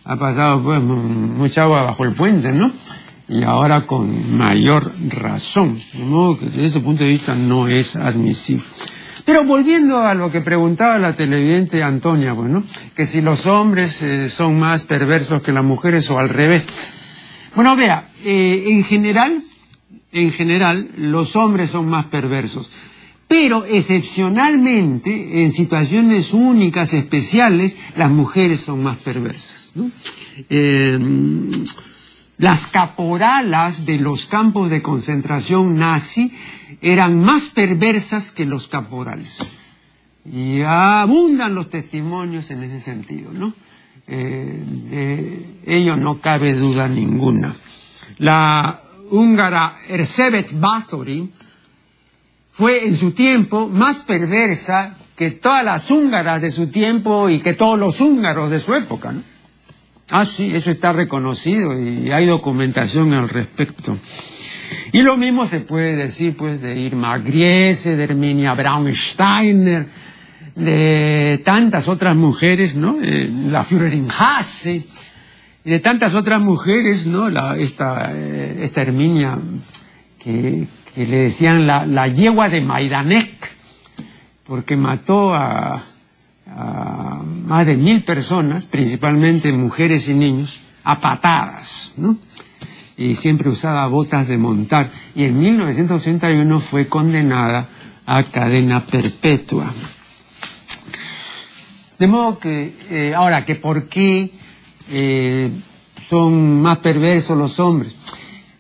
ha 0.04 0.16
pasado 0.18 0.62
pues 0.62 0.82
mucha 0.82 1.64
agua 1.64 1.84
bajo 1.84 2.04
el 2.04 2.12
puente, 2.12 2.52
¿no? 2.52 2.74
Y 3.30 3.44
ahora 3.44 3.86
con 3.86 4.38
mayor 4.38 4.92
razón. 5.08 5.80
De 5.94 6.04
modo 6.04 6.38
que 6.38 6.48
desde 6.48 6.66
ese 6.66 6.80
punto 6.82 7.06
de 7.06 7.12
vista 7.12 7.36
no 7.36 7.70
es 7.70 7.96
admisible. 7.96 8.66
Pero 9.24 9.46
volviendo 9.46 10.02
a 10.02 10.14
lo 10.16 10.32
que 10.34 10.42
preguntaba 10.42 10.98
la 10.98 11.14
televidente 11.14 11.82
Antonia, 11.82 12.34
bueno, 12.34 12.64
que 12.94 13.06
si 13.06 13.22
los 13.22 13.46
hombres 13.46 14.02
eh, 14.02 14.28
son 14.28 14.60
más 14.60 14.84
perversos 14.84 15.42
que 15.42 15.54
las 15.54 15.64
mujeres 15.64 16.10
o 16.10 16.20
al 16.20 16.28
revés. 16.28 16.66
Bueno, 17.56 17.76
vea, 17.76 18.10
eh, 18.24 18.66
en 18.68 18.84
general, 18.84 19.44
en 20.12 20.32
general, 20.32 20.90
los 20.98 21.36
hombres 21.36 21.72
son 21.72 21.88
más 21.88 22.06
perversos 22.06 22.72
pero 23.30 23.64
excepcionalmente, 23.64 25.44
en 25.44 25.52
situaciones 25.52 26.34
únicas, 26.34 26.94
especiales, 26.96 27.76
las 27.96 28.10
mujeres 28.10 28.60
son 28.60 28.82
más 28.82 28.98
perversas. 28.98 29.72
Eh, 30.50 30.98
las 32.38 32.66
caporalas 32.66 33.86
de 33.86 34.00
los 34.00 34.26
campos 34.26 34.72
de 34.72 34.82
concentración 34.82 35.78
nazi 35.78 36.34
eran 36.82 37.20
más 37.20 37.50
perversas 37.50 38.32
que 38.32 38.48
los 38.48 38.68
caporales. 38.68 39.46
Y 40.26 40.62
abundan 40.62 41.54
los 41.54 41.70
testimonios 41.70 42.50
en 42.50 42.64
ese 42.64 42.80
sentido, 42.80 43.30
¿no? 43.32 43.54
Eh, 44.12 44.64
de 44.90 45.78
ello 45.78 45.96
no 45.96 46.20
cabe 46.20 46.56
duda 46.56 46.88
ninguna. 46.88 47.54
La 48.18 48.82
húngara 49.12 49.78
Erzsébet 49.88 50.60
Báthory 50.60 51.30
fue 52.52 52.86
en 52.86 52.96
su 52.96 53.12
tiempo 53.12 53.68
más 53.68 54.00
perversa 54.00 54.98
que 55.16 55.32
todas 55.32 55.64
las 55.64 55.92
húngaras 55.92 56.42
de 56.42 56.50
su 56.50 56.68
tiempo 56.68 57.30
y 57.30 57.40
que 57.40 57.54
todos 57.54 57.78
los 57.78 58.02
húngaros 58.02 58.50
de 58.50 58.60
su 58.60 58.74
época. 58.74 59.12
¿no? 59.12 59.22
Ah, 60.12 60.26
sí, 60.26 60.52
eso 60.54 60.72
está 60.72 60.92
reconocido 60.92 61.80
y 61.80 62.12
hay 62.12 62.26
documentación 62.26 63.14
al 63.14 63.30
respecto. 63.30 63.98
Y 64.92 65.04
lo 65.04 65.18
mismo 65.18 65.46
se 65.46 65.60
puede 65.60 65.96
decir 65.96 66.36
pues 66.36 66.62
de 66.62 66.80
Irma 66.80 67.18
Griese, 67.20 67.96
de 67.96 68.06
Herminia 68.06 68.56
Braunsteiner, 68.56 69.86
de 70.60 71.42
tantas 71.44 71.88
otras 71.88 72.16
mujeres, 72.16 72.76
¿no? 72.76 73.02
Eh, 73.02 73.30
la 73.50 73.64
Führerin 73.64 74.08
Hasse, 74.12 74.84
y 75.64 75.70
de 75.70 75.80
tantas 75.80 76.14
otras 76.14 76.42
mujeres, 76.42 77.08
¿no? 77.08 77.30
La, 77.30 77.56
esta, 77.56 78.12
eh, 78.14 78.60
esta 78.62 78.82
Herminia 78.82 79.38
que, 80.18 80.68
le 80.96 81.18
decían 81.18 81.66
la, 81.66 81.86
la, 81.86 82.08
yegua 82.08 82.50
de 82.50 82.60
Maidanek, 82.60 83.52
porque 84.46 84.76
mató 84.76 85.34
a, 85.34 85.82
a, 86.48 87.24
más 87.24 87.66
de 87.66 87.78
mil 87.78 88.04
personas, 88.04 88.66
principalmente 88.66 89.52
mujeres 89.54 90.10
y 90.10 90.16
niños, 90.16 90.62
a 90.84 91.00
patadas, 91.00 91.94
¿no? 91.98 92.18
Y 92.98 93.16
siempre 93.16 93.50
usaba 93.50 93.88
botas 93.88 94.28
de 94.28 94.38
montar. 94.38 94.90
Y 95.16 95.24
en 95.24 95.40
1981 95.40 96.60
fue 96.60 96.88
condenada 96.88 97.70
a 98.06 98.24
cadena 98.24 98.82
perpetua. 98.82 99.72
De 102.00 102.08
modo 102.08 102.40
que, 102.40 102.74
eh, 102.92 103.14
ahora, 103.14 103.44
que 103.44 103.56
por 103.56 103.90
qué 103.90 104.32
eh, 104.92 105.52
son 106.02 106.62
más 106.62 106.78
perversos 106.78 107.38
los 107.38 107.60
hombres. 107.60 107.94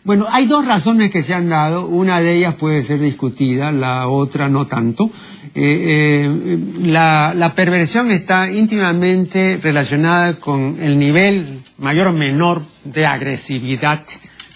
Bueno, 0.03 0.27
hay 0.29 0.45
dos 0.45 0.65
razones 0.65 1.09
que 1.09 1.23
se 1.23 1.33
han 1.33 1.49
dado, 1.49 1.85
una 1.85 2.19
de 2.19 2.35
ellas 2.35 2.55
puede 2.55 2.83
ser 2.83 2.99
discutida, 2.99 3.71
la 3.71 4.09
otra 4.09 4.49
no 4.49 4.67
tanto. 4.67 5.09
Eh, 5.55 6.59
la, 6.81 7.33
la, 7.35 7.55
perversión 7.55 8.11
está 8.11 8.51
íntimamente 8.51 9.59
relacionada 9.61 10.35
con 10.35 10.77
el 10.79 10.99
nivel 10.99 11.61
mayor 11.77 12.07
o 12.07 12.13
menor 12.13 12.61
de 12.83 13.05
agresividad, 13.05 14.01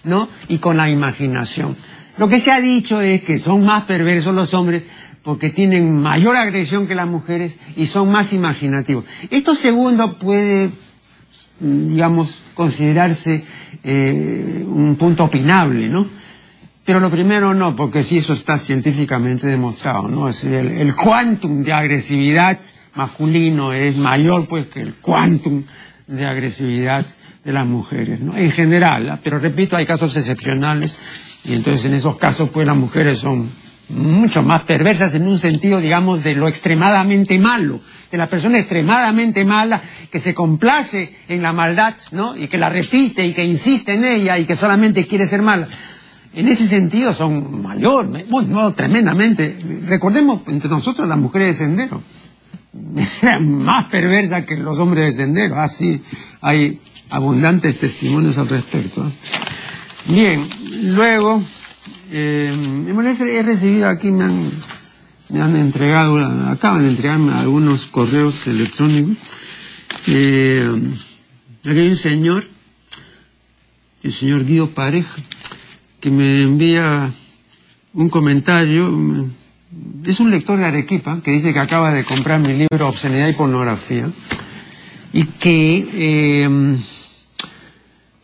¿no? 0.03 0.27
Y 0.49 0.57
con 0.57 0.77
la 0.77 0.89
imaginación. 0.89 1.75
Lo 2.17 2.27
que 2.27 2.39
se 2.39 2.51
ha 2.51 2.59
dicho 2.59 3.01
es 3.01 3.23
que 3.23 3.39
son 3.39 3.65
más 3.65 3.83
perversos 3.83 4.35
los 4.35 4.53
hombres 4.53 4.83
porque 5.23 5.49
tienen 5.49 5.99
mayor 5.99 6.35
agresión 6.35 6.85
que 6.85 6.95
las 6.95 7.07
mujeres 7.07 7.57
y 7.75 7.87
son 7.87 8.11
más 8.11 8.33
imaginativos. 8.33 9.05
Esto 9.29 9.55
segundo 9.55 10.17
puede, 10.17 10.69
digamos, 11.59 12.39
considerarse 12.53 13.45
eh, 13.83 14.63
un 14.67 14.95
punto 14.97 15.23
opinable, 15.23 15.89
¿no? 15.89 16.05
Pero 16.85 16.99
lo 16.99 17.09
primero 17.09 17.53
no, 17.53 17.75
porque 17.77 18.03
sí 18.03 18.17
eso 18.17 18.33
está 18.33 18.57
científicamente 18.57 19.47
demostrado, 19.47 20.09
¿no? 20.09 20.27
Es 20.27 20.43
el, 20.43 20.67
el 20.67 20.93
quantum 20.93 21.63
de 21.63 21.71
agresividad 21.71 22.59
masculino 22.95 23.71
es 23.71 23.95
mayor 23.95 24.45
pues 24.47 24.67
que 24.67 24.81
el 24.81 24.95
quantum 24.95 25.63
de 26.07 26.25
agresividad 26.25 27.05
de 27.43 27.53
las 27.53 27.65
mujeres, 27.65 28.19
¿no? 28.19 28.35
En 28.35 28.51
general, 28.51 29.21
pero 29.23 29.39
repito, 29.39 29.77
hay 29.77 29.85
casos 29.85 30.15
excepcionales 30.17 30.97
y 31.45 31.53
entonces 31.53 31.85
en 31.85 31.93
esos 31.93 32.17
casos 32.17 32.49
pues 32.49 32.67
las 32.67 32.75
mujeres 32.75 33.19
son 33.19 33.49
mucho 33.89 34.43
más 34.43 34.63
perversas 34.63 35.15
en 35.15 35.27
un 35.27 35.39
sentido, 35.39 35.79
digamos, 35.79 36.23
de 36.23 36.35
lo 36.35 36.47
extremadamente 36.47 37.37
malo, 37.37 37.79
de 38.11 38.17
la 38.17 38.27
persona 38.27 38.57
extremadamente 38.57 39.45
mala 39.45 39.81
que 40.11 40.19
se 40.19 40.33
complace 40.33 41.15
en 41.27 41.41
la 41.41 41.53
maldad, 41.53 41.95
¿no? 42.11 42.37
Y 42.37 42.47
que 42.47 42.57
la 42.57 42.69
repite 42.69 43.25
y 43.25 43.33
que 43.33 43.45
insiste 43.45 43.93
en 43.93 44.05
ella 44.05 44.37
y 44.39 44.45
que 44.45 44.55
solamente 44.55 45.05
quiere 45.05 45.27
ser 45.27 45.41
mala. 45.41 45.67
En 46.33 46.47
ese 46.47 46.67
sentido 46.67 47.13
son 47.13 47.61
mayor, 47.61 48.09
bueno, 48.29 48.73
tremendamente. 48.73 49.55
Recordemos 49.85 50.41
entre 50.47 50.69
nosotros 50.69 51.07
las 51.07 51.17
mujeres 51.17 51.59
de 51.59 51.65
sendero. 51.65 52.01
más 53.39 53.85
perversas 53.85 54.45
que 54.45 54.57
los 54.57 54.79
hombres 54.79 55.15
de 55.15 55.23
sendero. 55.23 55.59
Así 55.59 56.01
hay 56.41 56.79
abundantes 57.11 57.77
testimonios 57.77 58.37
al 58.37 58.49
respecto. 58.49 59.05
Bien, 60.07 60.43
luego 60.95 61.41
eh, 62.15 62.53
he 62.87 63.43
recibido 63.43 63.89
aquí, 63.89 64.11
me 64.11 64.25
han, 64.25 64.51
me 65.29 65.41
han 65.41 65.55
entregado, 65.55 66.17
acaban 66.47 66.83
de 66.83 66.89
entregarme 66.89 67.33
algunos 67.33 67.87
correos 67.87 68.45
electrónicos. 68.45 69.17
Eh, 70.05 70.69
aquí 71.65 71.79
hay 71.79 71.89
un 71.89 71.97
señor, 71.97 72.45
el 74.03 74.13
señor 74.13 74.45
Guido 74.45 74.69
Pareja, 74.69 75.15
que 75.99 76.11
me 76.11 76.43
envía 76.43 77.09
un 77.93 78.09
comentario. 78.09 79.27
Es 80.05 80.19
un 80.19 80.29
lector 80.29 80.59
de 80.59 80.65
Arequipa 80.65 81.19
que 81.23 81.31
dice 81.31 81.51
que 81.51 81.59
acaba 81.59 81.91
de 81.93 82.03
comprar 82.03 82.39
mi 82.39 82.53
libro 82.53 82.87
Obscenidad 82.87 83.27
y 83.27 83.33
Pornografía 83.33 84.07
y 85.13 85.25
que 85.25 85.87
eh, 85.93 86.77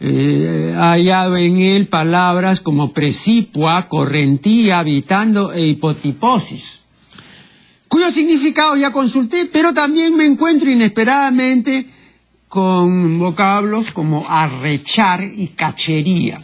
eh, 0.02 0.74
ha 0.78 0.92
hallado 0.92 1.36
en 1.36 1.58
él 1.58 1.88
palabras 1.88 2.62
como 2.62 2.94
precipua, 2.94 3.88
correntía, 3.88 4.80
habitando 4.80 5.52
e 5.52 5.68
hipotiposis, 5.72 6.86
cuyo 7.88 8.10
significado 8.12 8.78
ya 8.78 8.92
consulté, 8.92 9.46
pero 9.52 9.74
también 9.74 10.16
me 10.16 10.26
encuentro 10.26 10.70
inesperadamente 10.70 11.86
con 12.48 13.20
vocablos 13.20 13.92
como 13.92 14.26
arrechar 14.28 15.22
y 15.24 15.50
cachería. 15.50 16.42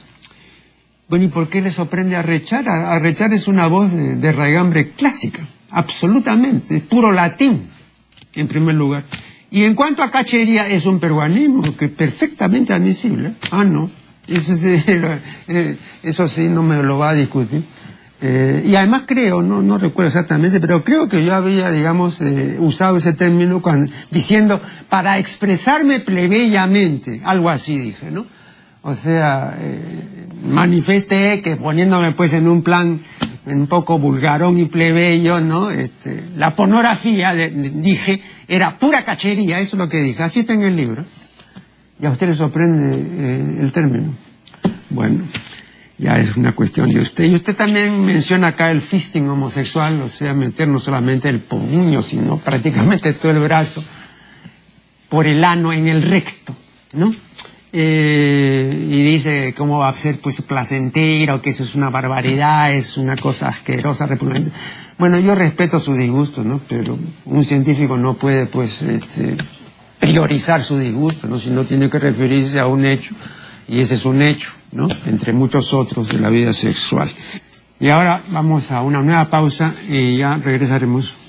Bueno, 1.07 1.25
¿y 1.25 1.27
por 1.29 1.47
qué 1.47 1.61
le 1.61 1.71
sorprende 1.71 2.15
arrechar? 2.15 2.67
Arrechar 2.67 3.31
es 3.31 3.47
una 3.47 3.67
voz 3.67 3.91
de, 3.93 4.15
de 4.15 4.31
raigambre 4.33 4.91
clásica, 4.91 5.47
absolutamente, 5.69 6.77
es 6.77 6.83
puro 6.83 7.11
latín, 7.11 7.69
en 8.35 8.47
primer 8.47 8.75
lugar. 8.75 9.05
Y 9.55 9.63
en 9.63 9.73
cuanto 9.73 10.03
a 10.03 10.11
cachería, 10.11 10.67
es 10.67 10.85
un 10.85 10.99
peruanismo 10.99 11.63
que 11.77 11.87
perfectamente 11.87 12.73
admisible. 12.73 13.35
Ah, 13.51 13.63
no, 13.63 13.89
eso 14.27 14.53
sí, 14.53 14.83
eh, 15.47 15.77
eso 16.03 16.27
sí 16.27 16.49
no 16.49 16.61
me 16.61 16.83
lo 16.83 16.97
va 16.97 17.11
a 17.11 17.13
discutir. 17.13 17.63
Eh, 18.21 18.65
y 18.65 18.75
además 18.75 19.03
creo, 19.07 19.41
no, 19.41 19.61
no 19.61 19.77
recuerdo 19.77 20.09
exactamente, 20.09 20.59
pero 20.59 20.83
creo 20.83 21.07
que 21.07 21.23
yo 21.23 21.33
había, 21.33 21.71
digamos, 21.71 22.19
eh, 22.19 22.57
usado 22.59 22.97
ese 22.97 23.13
término 23.13 23.61
cuando, 23.61 23.89
diciendo 24.11 24.59
para 24.89 25.19
expresarme 25.19 26.01
plebeyamente, 26.01 27.21
algo 27.23 27.49
así 27.49 27.79
dije, 27.79 28.11
¿no? 28.11 28.25
O 28.81 28.93
sea, 28.93 29.55
eh, 29.57 29.79
manifesté 30.51 31.41
que 31.41 31.55
poniéndome 31.55 32.11
pues 32.11 32.33
en 32.33 32.49
un 32.49 32.61
plan 32.61 32.99
un 33.45 33.67
poco 33.67 33.99
vulgarón 33.99 34.57
y 34.59 34.65
plebeyo, 34.65 35.39
¿no? 35.39 35.69
Este, 35.69 36.23
la 36.35 36.55
pornografía, 36.55 37.33
dije, 37.33 38.21
era 38.47 38.77
pura 38.77 39.03
cachería, 39.05 39.59
eso 39.59 39.75
es 39.75 39.79
lo 39.79 39.89
que 39.89 40.01
dije, 40.01 40.23
así 40.23 40.39
está 40.39 40.53
en 40.53 40.63
el 40.63 40.75
libro. 40.75 41.03
Y 41.99 42.05
a 42.05 42.09
usted 42.09 42.27
le 42.27 42.35
sorprende 42.35 42.95
eh, 42.97 43.57
el 43.61 43.71
término. 43.71 44.13
Bueno, 44.89 45.23
ya 45.97 46.17
es 46.17 46.35
una 46.35 46.53
cuestión 46.53 46.89
de 46.89 46.99
usted. 46.99 47.25
Y 47.25 47.35
usted 47.35 47.55
también 47.55 48.03
menciona 48.03 48.47
acá 48.47 48.71
el 48.71 48.81
fisting 48.81 49.29
homosexual, 49.29 50.01
o 50.01 50.09
sea, 50.09 50.33
meter 50.33 50.67
no 50.67 50.79
solamente 50.79 51.29
el 51.29 51.39
puño, 51.39 52.01
sino 52.01 52.37
prácticamente 52.37 53.13
todo 53.13 53.31
el 53.31 53.39
brazo 53.39 53.83
por 55.09 55.27
el 55.27 55.43
ano 55.43 55.71
en 55.71 55.87
el 55.87 56.01
recto, 56.01 56.55
¿no? 56.93 57.13
Eh, 57.77 58.87
y 58.89 59.03
dice 59.03 59.53
cómo 59.53 59.79
va 59.79 59.89
a 59.89 59.93
ser 59.93 60.17
pues 60.19 60.41
placentero, 60.41 61.41
que 61.41 61.49
eso 61.49 61.63
es 61.63 61.75
una 61.75 61.89
barbaridad, 61.89 62.71
es 62.71 62.97
una 62.97 63.17
cosa 63.17 63.49
asquerosa, 63.49 64.05
repugnante. 64.05 64.49
Bueno, 64.97 65.19
yo 65.19 65.35
respeto 65.35 65.77
su 65.81 65.93
disgusto, 65.93 66.41
¿no? 66.41 66.61
Pero 66.69 66.97
un 67.25 67.43
científico 67.43 67.97
no 67.97 68.13
puede 68.13 68.45
pues 68.45 68.81
este, 68.81 69.35
priorizar 69.99 70.63
su 70.63 70.79
disgusto, 70.79 71.27
¿no? 71.27 71.37
Sino 71.37 71.65
tiene 71.65 71.89
que 71.89 71.99
referirse 71.99 72.61
a 72.61 72.67
un 72.67 72.85
hecho, 72.85 73.13
y 73.67 73.81
ese 73.81 73.95
es 73.95 74.05
un 74.05 74.21
hecho, 74.21 74.53
¿no? 74.71 74.87
Entre 75.05 75.33
muchos 75.33 75.73
otros 75.73 76.07
de 76.07 76.19
la 76.19 76.29
vida 76.29 76.53
sexual. 76.53 77.11
Y 77.77 77.89
ahora 77.89 78.21
vamos 78.29 78.71
a 78.71 78.83
una 78.83 79.01
nueva 79.01 79.25
pausa 79.29 79.75
y 79.89 80.15
ya 80.15 80.37
regresaremos. 80.37 81.24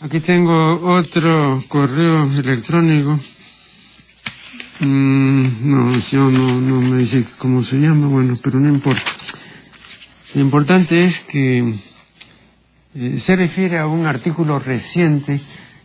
Aquí 0.00 0.20
tengo 0.20 0.78
otro 0.94 1.60
correo 1.66 2.22
electrónico. 2.22 3.18
Mm, 4.78 5.46
no, 5.64 5.98
yo 5.98 6.30
no, 6.30 6.60
no 6.60 6.80
me 6.80 6.98
dice 6.98 7.24
cómo 7.36 7.64
se 7.64 7.78
llama, 7.78 8.06
bueno, 8.06 8.38
pero 8.40 8.60
no 8.60 8.68
importa. 8.68 9.10
Lo 10.34 10.40
importante 10.40 11.04
es 11.04 11.18
que 11.18 11.74
eh, 12.94 13.18
se 13.18 13.34
refiere 13.34 13.78
a 13.78 13.88
un 13.88 14.06
artículo 14.06 14.60
reciente 14.60 15.40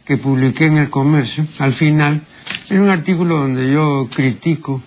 que 0.05 0.17
publiqué 0.17 0.67
en 0.67 0.77
el 0.77 0.91
comercio. 0.91 1.43
Al 1.57 1.73
final, 1.73 2.21
es 2.69 2.77
un 2.77 2.89
artículo 2.89 3.37
donde 3.37 3.71
yo 3.71 4.07
critico 4.13 4.83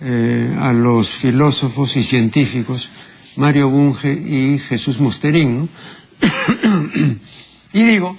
eh, 0.00 0.56
a 0.56 0.72
los 0.72 1.10
filósofos 1.10 1.96
y 1.96 2.04
científicos 2.04 2.92
Mario 3.34 3.70
Bunge 3.70 4.12
y 4.12 4.56
Jesús 4.60 5.00
Mosterín. 5.00 5.62
¿no? 5.62 5.68
y 7.72 7.82
digo 7.82 8.16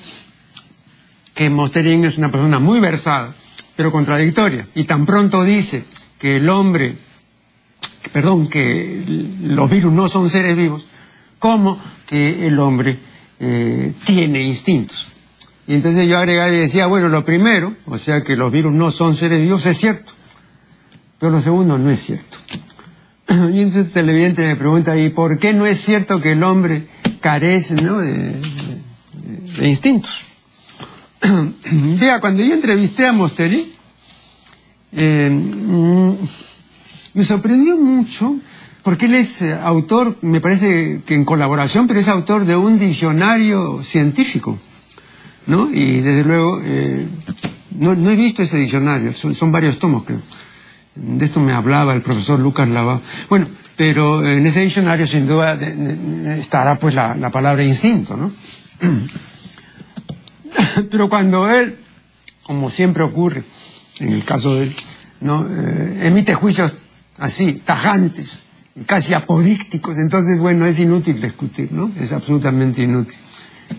que 1.39 1.49
Mosterín 1.49 2.03
es 2.03 2.17
una 2.17 2.29
persona 2.29 2.59
muy 2.59 2.81
versada, 2.81 3.33
pero 3.77 3.93
contradictoria. 3.93 4.67
Y 4.75 4.83
tan 4.83 5.05
pronto 5.05 5.45
dice 5.45 5.85
que 6.17 6.35
el 6.35 6.49
hombre, 6.49 6.97
perdón, 8.11 8.49
que 8.49 9.05
los 9.43 9.69
virus 9.69 9.93
no 9.93 10.09
son 10.09 10.29
seres 10.29 10.57
vivos, 10.57 10.85
como 11.39 11.79
que 12.05 12.45
el 12.45 12.59
hombre 12.59 12.99
eh, 13.39 13.93
tiene 14.03 14.43
instintos. 14.43 15.07
Y 15.65 15.75
entonces 15.75 16.09
yo 16.09 16.17
agregaba 16.17 16.49
y 16.49 16.57
decía, 16.57 16.87
bueno, 16.87 17.07
lo 17.07 17.23
primero, 17.23 17.73
o 17.85 17.97
sea 17.97 18.21
que 18.21 18.35
los 18.35 18.51
virus 18.51 18.73
no 18.73 18.91
son 18.91 19.15
seres 19.15 19.39
vivos, 19.39 19.65
es 19.65 19.77
cierto. 19.77 20.11
pero 21.19 21.31
lo 21.31 21.39
segundo 21.39 21.77
no 21.77 21.89
es 21.89 22.03
cierto. 22.03 22.37
Y 23.29 23.61
entonces 23.61 23.85
el 23.85 23.91
televidente 23.91 24.45
me 24.45 24.57
pregunta, 24.57 24.97
¿y 24.97 25.07
por 25.07 25.39
qué 25.39 25.53
no 25.53 25.65
es 25.65 25.79
cierto 25.79 26.19
que 26.19 26.33
el 26.33 26.43
hombre 26.43 26.85
carece 27.21 27.75
de, 27.75 28.35
instintos? 29.61 30.28
Vea, 31.99 32.19
cuando 32.19 32.43
yo 32.43 32.53
entrevisté 32.53 33.05
a 33.05 33.13
Mosteri, 33.13 33.73
eh, 34.91 35.29
mm, 35.29 36.11
me 37.13 37.23
sorprendió 37.23 37.77
mucho 37.77 38.37
porque 38.83 39.05
él 39.05 39.15
es 39.15 39.41
eh, 39.41 39.53
autor, 39.53 40.17
me 40.21 40.41
parece 40.41 41.01
que 41.05 41.15
en 41.15 41.25
colaboración, 41.25 41.87
pero 41.87 41.99
es 41.99 42.07
autor 42.07 42.45
de 42.45 42.55
un 42.55 42.79
diccionario 42.79 43.83
científico, 43.83 44.57
¿no? 45.47 45.69
Y 45.71 46.01
desde 46.01 46.23
luego, 46.23 46.61
eh, 46.63 47.07
no, 47.71 47.91
he 47.91 48.15
visto 48.15 48.41
ese 48.41 48.57
diccionario, 48.57 49.13
son, 49.13 49.51
varios 49.51 49.79
tomos, 49.79 50.03
creo. 50.05 50.21
De 50.95 51.23
esto 51.23 51.39
me 51.39 51.51
hablaba 51.51 51.93
el 51.93 52.01
profesor 52.01 52.39
Lucas 52.39 52.67
Lava. 52.69 52.99
Bueno, 53.29 53.47
pero 53.75 54.25
en 54.27 54.45
ese 54.45 54.61
diccionario 54.61 55.05
sin 55.05 55.27
duda 55.27 55.53
estará 56.35 56.77
pues 56.77 56.93
la, 56.93 57.29
palabra 57.31 57.63
instinto, 57.63 58.17
¿no? 58.17 58.31
pero 60.91 61.09
cuando 61.09 61.49
él, 61.49 61.77
como 62.43 62.69
siempre 62.69 63.03
ocurre, 63.03 63.43
en 63.99 64.13
el 64.13 64.23
caso 64.23 64.55
de 64.55 64.63
él, 64.63 64.75
¿no? 65.21 65.45
Eh, 65.49 66.07
emite 66.07 66.33
juicios 66.33 66.75
así, 67.17 67.53
tajantes, 67.53 68.39
casi 68.85 69.13
apodícticos, 69.13 69.97
entonces, 69.97 70.39
bueno, 70.39 70.65
es 70.65 70.79
inútil 70.79 71.21
discutir, 71.21 71.71
¿no? 71.71 71.91
Es 71.99 72.13
absolutamente 72.13 72.83
inútil. 72.83 73.17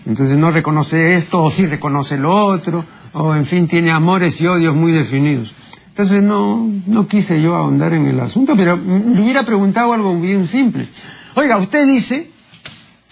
Entonces 0.05 0.37
no 0.37 0.51
reconoce 0.51 1.15
esto, 1.15 1.43
o 1.43 1.51
sí 1.51 1.65
reconoce 1.65 2.17
lo 2.17 2.33
otro, 2.33 2.85
o 3.13 3.35
en 3.35 3.45
fin, 3.45 3.67
tiene 3.67 3.91
amores 3.91 4.39
y 4.41 4.47
odios 4.47 4.75
muy 4.75 4.91
definidos. 4.91 5.53
Entonces 5.89 6.23
no, 6.23 6.69
no 6.87 7.07
quise 7.07 7.41
yo 7.41 7.55
ahondar 7.55 7.93
en 7.93 8.07
el 8.07 8.19
asunto, 8.19 8.55
pero 8.55 8.77
le 8.77 9.21
hubiera 9.21 9.43
preguntado 9.43 9.93
algo 9.93 10.19
bien 10.19 10.47
simple. 10.47 10.87
Oiga, 11.35 11.57
usted 11.57 11.85
dice 11.85 12.29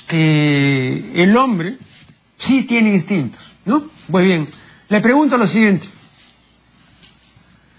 que 0.07 1.11
el 1.15 1.35
hombre 1.35 1.77
sí 2.37 2.63
tiene 2.63 2.93
instintos, 2.93 3.41
¿no? 3.69 3.83
Pues 4.11 4.25
bien, 4.25 4.47
le 4.89 4.99
pregunto 4.99 5.37
lo 5.37 5.47
siguiente. 5.47 5.87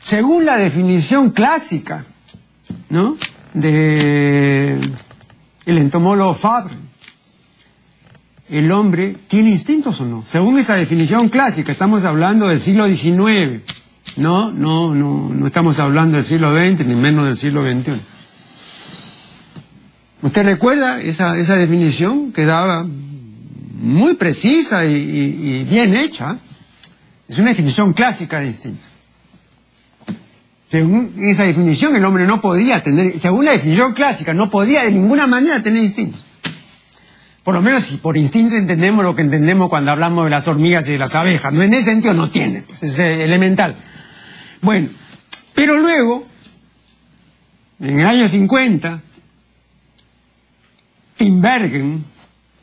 Según 0.00 0.46
la 0.46 0.57
definición 0.57 1.31
clásica, 1.31 2.05
¿no? 2.88 3.16
de 3.55 4.79
el 5.66 5.79
entomólogo 5.79 6.35
Fabre. 6.35 6.74
¿El 8.48 8.72
hombre 8.72 9.16
tiene 9.29 9.50
instintos 9.50 10.00
o 10.00 10.07
no? 10.07 10.24
Según 10.26 10.59
esa 10.59 10.74
definición 10.74 11.29
clásica, 11.29 11.70
estamos 11.70 12.05
hablando 12.05 12.48
del 12.48 12.59
siglo 12.59 12.88
XIX. 12.88 13.62
No, 14.16 14.50
no, 14.50 14.92
no, 14.94 15.29
no 15.29 15.46
estamos 15.46 15.79
hablando 15.79 16.16
del 16.16 16.24
siglo 16.24 16.50
XX, 16.50 16.87
ni 16.87 16.96
menos 16.96 17.26
del 17.26 17.37
siglo 17.37 17.62
XXI. 17.62 17.92
¿Usted 20.22 20.44
recuerda 20.44 21.00
esa, 21.00 21.38
esa 21.38 21.55
definición? 21.57 22.33
Quedaba 22.33 22.87
muy 23.81 24.14
precisa 24.14 24.85
y 24.85 25.64
bien 25.64 25.97
hecha. 25.97 26.37
Es 27.29 27.38
una 27.38 27.49
definición 27.49 27.93
clásica 27.93 28.40
de 28.40 28.47
instinto. 28.47 28.83
Según 30.71 31.14
esa 31.19 31.45
definición, 31.45 31.97
el 31.97 32.05
hombre 32.05 32.27
no 32.27 32.40
podía 32.40 32.83
tener, 32.83 33.19
según 33.19 33.45
la 33.45 33.53
definición 33.53 33.93
clásica, 33.93 34.35
no 34.35 34.51
podía 34.51 34.85
de 34.85 34.93
ninguna 34.93 35.27
manera 35.27 35.62
tener 35.62 35.83
instintos. 35.83 36.23
Por 37.43 37.55
lo 37.55 37.62
menos 37.62 37.85
si 37.85 37.97
por 37.97 38.16
instinto 38.16 38.55
entendemos 38.55 39.05
lo 39.05 39.16
que 39.16 39.23
entendemos 39.23 39.69
cuando 39.69 39.90
hablamos 39.90 40.25
de 40.25 40.31
las 40.31 40.47
hormigas 40.47 40.87
y 40.87 40.93
de 40.93 40.99
las 40.99 41.14
abejas. 41.14 41.53
No 41.53 41.62
en 41.62 41.75
ese 41.75 41.90
sentido 41.90 42.14
no 42.14 42.31
tiene, 42.31 42.62
pues 42.62 42.83
es 42.83 42.99
elemental. 42.99 43.75
Bueno, 44.61 44.88
pero 45.55 45.79
luego, 45.79 46.27
en 47.81 47.99
el 47.99 48.07
año 48.07 48.29
50, 48.29 49.03
Timbergen, 51.16 52.05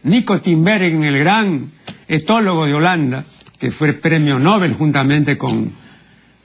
Nico 0.07 0.39
Timbergen, 0.39 1.03
el 1.03 1.19
gran 1.19 1.69
etólogo 2.07 2.65
de 2.65 2.73
Holanda, 2.73 3.25
que 3.59 3.71
fue 3.71 3.93
premio 3.93 4.39
Nobel 4.39 4.73
juntamente 4.73 5.37
con 5.37 5.71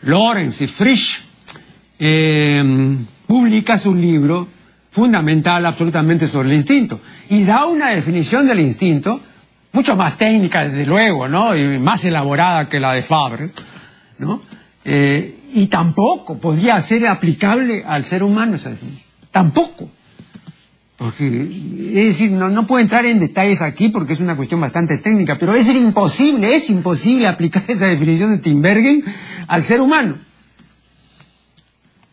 Lorenz 0.03 0.63
y 0.63 0.67
Frisch, 0.67 1.23
eh, 1.99 2.97
publica 3.27 3.79
su 3.79 3.95
libro 3.95 4.49
fundamental 4.91 5.65
absolutamente 5.65 6.27
sobre 6.27 6.51
el 6.51 6.57
instinto 6.57 7.01
y 7.31 7.45
da 7.45 7.67
una 7.67 7.91
definición 7.91 8.47
del 8.47 8.61
instinto 8.61 9.21
mucho 9.73 9.97
más 9.97 10.19
técnica 10.19 10.65
desde 10.65 10.85
luego, 10.85 11.29
¿no? 11.29 11.57
Y 11.57 11.79
más 11.79 12.05
elaborada 12.05 12.69
que 12.69 12.81
la 12.81 12.93
de 12.93 13.03
Fabre, 13.03 13.51
¿no? 14.19 14.41
Eh, 14.85 15.39
y 15.55 15.69
tampoco 15.69 16.37
podría 16.39 16.81
ser 16.81 17.07
aplicable 17.07 17.85
al 17.87 18.05
ser 18.05 18.25
humano 18.25 18.57
esa 18.57 18.71
definición. 18.71 19.07
Tampoco. 19.31 19.89
Porque, 21.03 21.27
es 21.89 22.07
decir, 22.07 22.31
no, 22.31 22.49
no 22.49 22.65
puedo 22.65 22.81
entrar 22.81 23.05
en 23.07 23.19
detalles 23.19 23.61
aquí 23.61 23.89
porque 23.89 24.13
es 24.13 24.21
una 24.21 24.37
cuestión 24.37 24.61
bastante 24.61 24.99
técnica, 24.99 25.37
pero 25.37 25.53
es 25.53 25.69
imposible, 25.69 26.55
es 26.55 26.71
imposible 26.71 27.27
aplicar 27.27 27.65
esa 27.69 27.87
definición 27.87 28.31
de 28.31 28.39
Timbergen 28.39 29.05
al 29.49 29.65
ser 29.65 29.81
humano. 29.81 30.15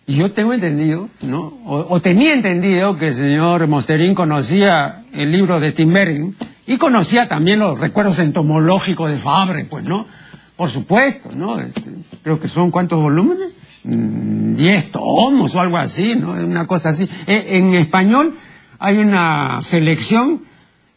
Y 0.08 0.16
yo 0.16 0.32
tengo 0.32 0.54
entendido, 0.54 1.08
¿no? 1.22 1.60
O, 1.66 2.00
tenía 2.02 2.34
entendido 2.34 2.98
que 2.98 3.10
el 3.10 3.14
señor 3.14 3.68
Mosterín 3.68 4.16
conocía 4.16 5.06
el 5.14 5.32
libro 5.32 5.60
de 5.60 5.72
Timbergen 5.72 6.36
y 6.66 6.78
conocía 6.78 7.28
también 7.28 7.60
los 7.60 7.80
recuerdos 7.80 8.18
entomológicos 8.18 9.12
de 9.12 9.18
Fabre, 9.18 9.66
pues, 9.66 9.88
¿no? 9.88 10.08
Por 10.56 10.68
supuesto, 10.68 11.30
¿no? 11.36 11.60
Este, 11.60 11.92
creo 12.24 12.40
que 12.40 12.48
son 12.48 12.72
cuántos 12.72 13.00
volúmenes? 13.00 13.56
Mm, 13.84 14.56
diez 14.56 14.90
tomos 14.90 15.54
o 15.54 15.62
algo 15.62 15.78
así, 15.78 16.16
¿no? 16.16 16.32
Una 16.32 16.66
cosa 16.66 16.90
así. 16.90 17.08
E, 17.28 17.60
en 17.60 17.76
español 17.76 18.34
hay 18.80 18.98
una 18.98 19.62
selección 19.62 20.44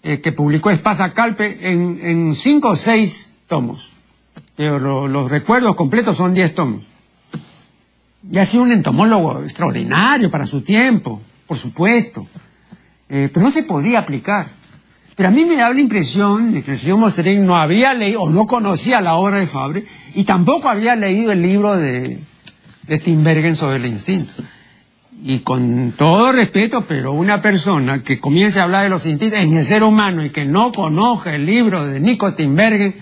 eh, 0.03 0.21
que 0.21 0.33
publicó 0.33 0.71
Espasa 0.71 1.13
Calpe 1.13 1.71
en, 1.71 2.35
cinco 2.35 2.71
o 2.71 2.77
seis 2.77 3.35
tomos. 3.49 3.93
Pero 4.57 5.09
los 5.09 5.31
recuerdos 5.31 5.75
completos 5.75 6.17
son 6.17 6.35
diez 6.35 6.55
tomos. 6.55 6.87
Y 8.31 8.39
ha 8.39 8.45
sido 8.45 8.63
un 8.63 8.73
entomólogo 8.73 9.43
extraordinario 9.43 10.31
para 10.31 10.47
su 10.47 10.63
tiempo, 10.63 11.21
por 11.47 11.59
supuesto. 11.59 12.27
Eh, 13.09 13.29
pero 13.33 13.45
no 13.45 13.51
se 13.51 13.65
podía 13.65 13.99
aplicar. 13.99 14.49
Pero 15.17 15.29
a 15.29 15.33
mí 15.33 15.45
me 15.45 15.57
da 15.57 15.71
la 15.71 15.81
impresión 15.81 16.53
de 16.53 16.63
que 16.63 16.73
el 16.73 16.79
señor 16.79 16.99
Mosterín 16.99 17.45
no 17.45 17.57
había 17.57 17.93
leído 17.93 18.23
o 18.23 18.31
no 18.31 18.47
conocía 18.47 19.01
la 19.01 19.17
obra 19.17 19.39
de 19.39 19.47
Fabre 19.47 19.85
y 20.15 20.25
tampoco 20.25 20.69
había 20.69 20.97
leído 20.97 21.33
el 21.33 21.43
libro 21.43 21.77
de, 21.77 22.19
de 22.87 23.55
sobre 23.55 23.77
el 23.77 23.87
instinto. 23.87 24.33
Y 25.25 25.41
con 25.41 25.93
todo 25.97 26.33
respeto, 26.33 26.85
pero 26.87 27.13
una 27.13 27.41
persona 27.41 28.03
que 28.03 28.19
comience 28.19 28.59
a 28.59 28.65
hablar 28.65 28.83
de 28.85 28.89
los 28.89 29.07
instintos 29.07 29.39
en 29.39 29.57
el 29.57 29.65
ser 29.65 29.85
humano 29.85 30.25
y 30.25 30.31
que 30.31 30.45
no 30.45 30.73
conozca 30.73 31.35
el 31.35 31.47
libro 31.47 31.87
de 31.87 32.01
Nico 32.01 32.35
Timbergen, 32.35 32.97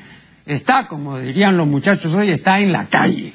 está, 0.44 0.86
como 0.86 1.18
dirían 1.18 1.56
los 1.56 1.66
muchachos 1.66 2.14
hoy, 2.14 2.28
está 2.28 2.60
en 2.60 2.72
la 2.72 2.86
calle. 2.86 3.32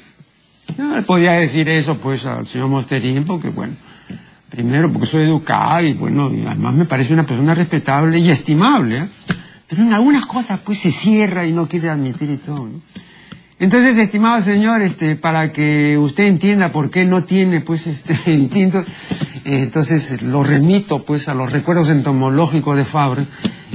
No 0.78 1.02
podía 1.02 1.32
decir 1.32 1.68
eso 1.68 1.96
pues 1.96 2.26
al 2.26 2.46
señor 2.46 2.68
Mosterín 2.68 3.24
porque 3.24 3.48
bueno, 3.48 3.74
primero 4.50 4.92
porque 4.92 5.06
soy 5.06 5.24
educado 5.24 5.84
y 5.84 5.92
bueno, 5.94 6.30
además 6.46 6.74
me 6.74 6.84
parece 6.84 7.12
una 7.12 7.26
persona 7.26 7.54
respetable 7.54 8.18
y 8.18 8.30
estimable, 8.30 8.98
¿eh? 8.98 9.08
pero 9.68 9.82
en 9.82 9.92
algunas 9.94 10.26
cosas 10.26 10.60
pues 10.64 10.78
se 10.78 10.90
cierra 10.90 11.46
y 11.46 11.52
no 11.52 11.66
quiere 11.66 11.88
admitir 11.90 12.30
y 12.30 12.36
todo. 12.36 12.68
Entonces, 13.58 13.96
estimado 13.96 14.42
señor, 14.42 14.82
este, 14.82 15.16
para 15.16 15.50
que 15.50 15.96
usted 15.96 16.24
entienda 16.24 16.72
por 16.72 16.90
qué 16.90 17.06
no 17.06 17.24
tiene 17.24 17.62
pues 17.62 17.86
este 17.86 18.30
instinto, 18.32 18.80
eh, 18.80 19.62
entonces 19.62 20.20
lo 20.20 20.42
remito 20.42 21.04
pues 21.04 21.28
a 21.28 21.34
los 21.34 21.50
recuerdos 21.50 21.88
entomológicos 21.88 22.76
de 22.76 22.84
Fabre 22.84 23.26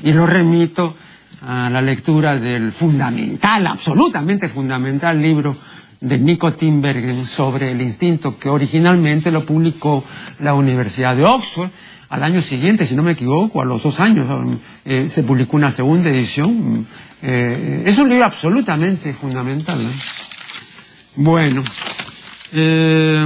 y 0.04 0.14
lo 0.14 0.28
remito 0.28 0.96
a 1.42 1.72
la 1.72 1.82
lectura 1.82 2.38
del 2.38 2.72
fundamental, 2.72 3.66
absolutamente 3.66 4.50
fundamental 4.50 5.20
libro 5.20 5.56
de 6.00 6.20
Nico 6.20 6.54
Timbergen 6.54 7.26
sobre 7.26 7.72
el 7.72 7.82
instinto, 7.82 8.38
que 8.38 8.50
originalmente 8.50 9.32
lo 9.32 9.46
publicó 9.46 10.04
la 10.40 10.54
Universidad 10.54 11.16
de 11.16 11.26
Oxford. 11.26 11.70
Al 12.10 12.24
año 12.24 12.42
siguiente, 12.42 12.86
si 12.86 12.96
no 12.96 13.04
me 13.04 13.14
equivoco, 13.14 13.62
a 13.62 13.66
los 13.66 13.82
dos 13.82 14.00
años, 14.00 14.28
eh, 14.84 15.08
se 15.08 15.24
publicó 15.24 15.58
una 15.58 15.72
segunda 15.72 16.10
edición. 16.10 16.86
Eh, 17.24 17.84
es 17.86 17.98
un 18.00 18.10
libro 18.10 18.26
absolutamente 18.26 19.14
fundamental. 19.14 19.78
Bueno, 21.16 21.64
eh, 22.54 23.26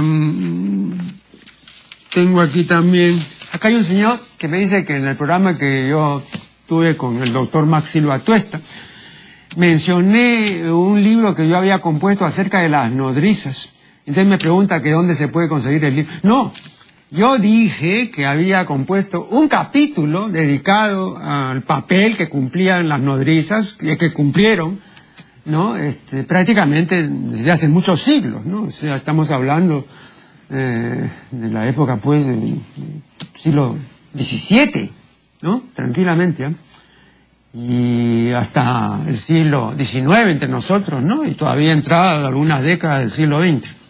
tengo 2.12 2.40
aquí 2.40 2.64
también, 2.64 3.20
acá 3.52 3.68
hay 3.68 3.74
un 3.74 3.84
señor 3.84 4.18
que 4.36 4.48
me 4.48 4.58
dice 4.58 4.84
que 4.84 4.96
en 4.96 5.06
el 5.06 5.16
programa 5.16 5.56
que 5.56 5.88
yo 5.88 6.22
tuve 6.66 6.96
con 6.96 7.22
el 7.22 7.32
doctor 7.32 7.64
Max 7.64 7.90
Silva 7.90 8.18
Tuesta, 8.18 8.60
mencioné 9.56 10.70
un 10.70 11.02
libro 11.02 11.34
que 11.34 11.48
yo 11.48 11.56
había 11.56 11.80
compuesto 11.80 12.24
acerca 12.24 12.60
de 12.60 12.68
las 12.68 12.90
nodrizas. 12.92 13.74
Entonces 14.00 14.26
me 14.26 14.38
pregunta 14.38 14.82
que 14.82 14.90
dónde 14.90 15.14
se 15.14 15.28
puede 15.28 15.48
conseguir 15.48 15.84
el 15.84 15.96
libro. 15.96 16.12
No, 16.22 16.52
yo 17.10 17.38
dije 17.38 18.10
que 18.10 18.26
había 18.26 18.66
compuesto 18.66 19.26
un 19.30 19.48
capítulo 19.48 20.28
dedicado 20.28 21.16
al 21.16 21.62
papel 21.62 22.16
que 22.16 22.28
cumplían 22.28 22.88
las 22.88 23.00
nodrizas, 23.00 23.74
que 23.74 24.12
cumplieron, 24.12 24.80
¿no? 25.44 25.76
Este, 25.76 26.24
prácticamente 26.24 27.06
desde 27.08 27.50
hace 27.52 27.68
muchos 27.68 28.02
siglos, 28.02 28.44
¿no? 28.44 28.64
O 28.64 28.70
sea, 28.70 28.96
estamos 28.96 29.30
hablando 29.30 29.86
eh, 30.50 31.10
de 31.30 31.50
la 31.50 31.68
época, 31.68 31.96
pues, 31.96 32.26
del 32.26 32.60
siglo 33.38 33.76
XVII, 34.16 34.90
¿no? 35.42 35.62
Tranquilamente, 35.74 36.44
¿eh? 36.44 36.54
Y 37.54 38.32
hasta 38.32 39.00
el 39.06 39.18
siglo 39.18 39.72
XIX 39.78 40.28
entre 40.28 40.48
nosotros, 40.48 41.02
¿no? 41.02 41.24
Y 41.24 41.34
todavía 41.36 41.72
entrada 41.72 42.26
algunas 42.28 42.62
décadas 42.62 43.00
del 43.00 43.10
siglo 43.10 43.40
XX. 43.40 43.85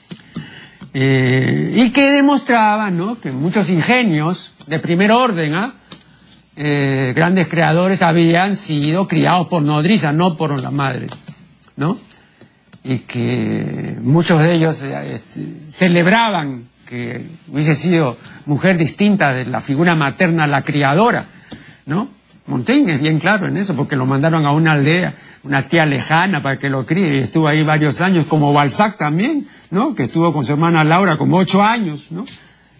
Eh, 0.98 1.72
y 1.74 1.90
que 1.90 2.10
demostraban, 2.10 2.96
¿no? 2.96 3.20
Que 3.20 3.30
muchos 3.30 3.68
ingenios 3.68 4.54
de 4.66 4.78
primer 4.78 5.12
orden, 5.12 5.54
¿ah? 5.54 5.74
Eh, 6.56 7.12
grandes 7.14 7.48
creadores 7.48 8.00
habían 8.00 8.56
sido 8.56 9.06
criados 9.06 9.48
por 9.48 9.60
nodriza, 9.60 10.12
no 10.12 10.38
por 10.38 10.58
la 10.58 10.70
madre, 10.70 11.08
¿no? 11.76 11.98
Y 12.82 13.00
que 13.00 13.94
muchos 14.00 14.42
de 14.42 14.54
ellos 14.54 14.82
eh, 14.84 15.20
celebraban 15.66 16.64
que 16.86 17.26
hubiese 17.52 17.74
sido 17.74 18.16
mujer 18.46 18.78
distinta 18.78 19.34
de 19.34 19.44
la 19.44 19.60
figura 19.60 19.94
materna, 19.96 20.46
la 20.46 20.62
criadora, 20.62 21.26
¿no? 21.84 22.08
Montaigne 22.46 22.94
es 22.94 23.00
bien 23.02 23.18
claro 23.18 23.48
en 23.48 23.58
eso, 23.58 23.76
porque 23.76 23.96
lo 23.96 24.06
mandaron 24.06 24.46
a 24.46 24.52
una 24.52 24.72
aldea, 24.72 25.12
una 25.46 25.62
tía 25.62 25.86
lejana 25.86 26.42
para 26.42 26.58
que 26.58 26.68
lo 26.68 26.84
críe, 26.84 27.16
y 27.16 27.18
estuvo 27.18 27.46
ahí 27.46 27.62
varios 27.62 28.00
años, 28.00 28.26
como 28.26 28.52
Balzac 28.52 28.96
también, 28.98 29.46
¿no? 29.70 29.94
Que 29.94 30.02
estuvo 30.02 30.32
con 30.32 30.44
su 30.44 30.52
hermana 30.52 30.84
Laura 30.84 31.16
como 31.16 31.36
ocho 31.38 31.62
años, 31.62 32.08
¿no? 32.10 32.24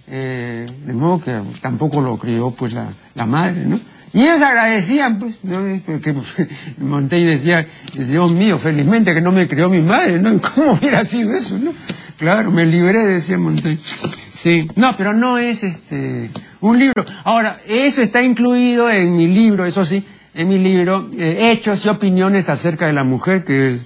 Eh, 0.09 0.67
de 0.87 0.93
modo 0.93 1.21
que 1.21 1.41
tampoco 1.61 2.01
lo 2.01 2.17
crió 2.17 2.53
pues 2.53 2.73
la, 2.73 2.89
la 3.15 3.27
madre, 3.27 3.65
¿no? 3.65 3.81
Y 4.13 4.23
ellos 4.23 4.41
agradecían, 4.41 5.19
pues, 5.19 5.45
¿no? 5.45 5.59
Porque 5.85 6.15
Montaigne 6.79 7.31
decía, 7.31 7.67
Dios 7.93 8.33
mío, 8.33 8.59
felizmente 8.59 9.13
que 9.13 9.21
no 9.21 9.31
me 9.31 9.47
crió 9.49 9.69
mi 9.69 9.83
madre, 9.83 10.19
¿no? 10.19 10.41
¿Cómo 10.55 10.73
hubiera 10.73 11.05
sido 11.05 11.33
eso, 11.35 11.59
no? 11.59 11.73
Claro, 12.17 12.51
me 12.51 12.65
libré, 12.67 13.05
decía 13.07 13.39
Montaigne. 13.39 13.81
Sí, 14.29 14.67
no, 14.77 14.97
pero 14.97 15.13
no 15.13 15.39
es 15.39 15.63
este 15.63 16.31
un 16.61 16.79
libro. 16.79 17.05
Ahora, 17.25 17.59
eso 17.67 18.03
está 18.03 18.23
incluido 18.23 18.91
en 18.91 19.17
mi 19.17 19.27
libro, 19.27 19.67
eso 19.67 19.85
sí, 19.85 20.05
en 20.37 20.49
mi 20.49 20.59
libro, 20.59 21.09
eh, 21.17 21.51
Hechos 21.51 21.87
y 21.87 21.89
opiniones 21.89 22.51
acerca 22.51 22.87
de 22.87 22.93
la 22.93 23.05
mujer, 23.05 23.43
que 23.43 23.79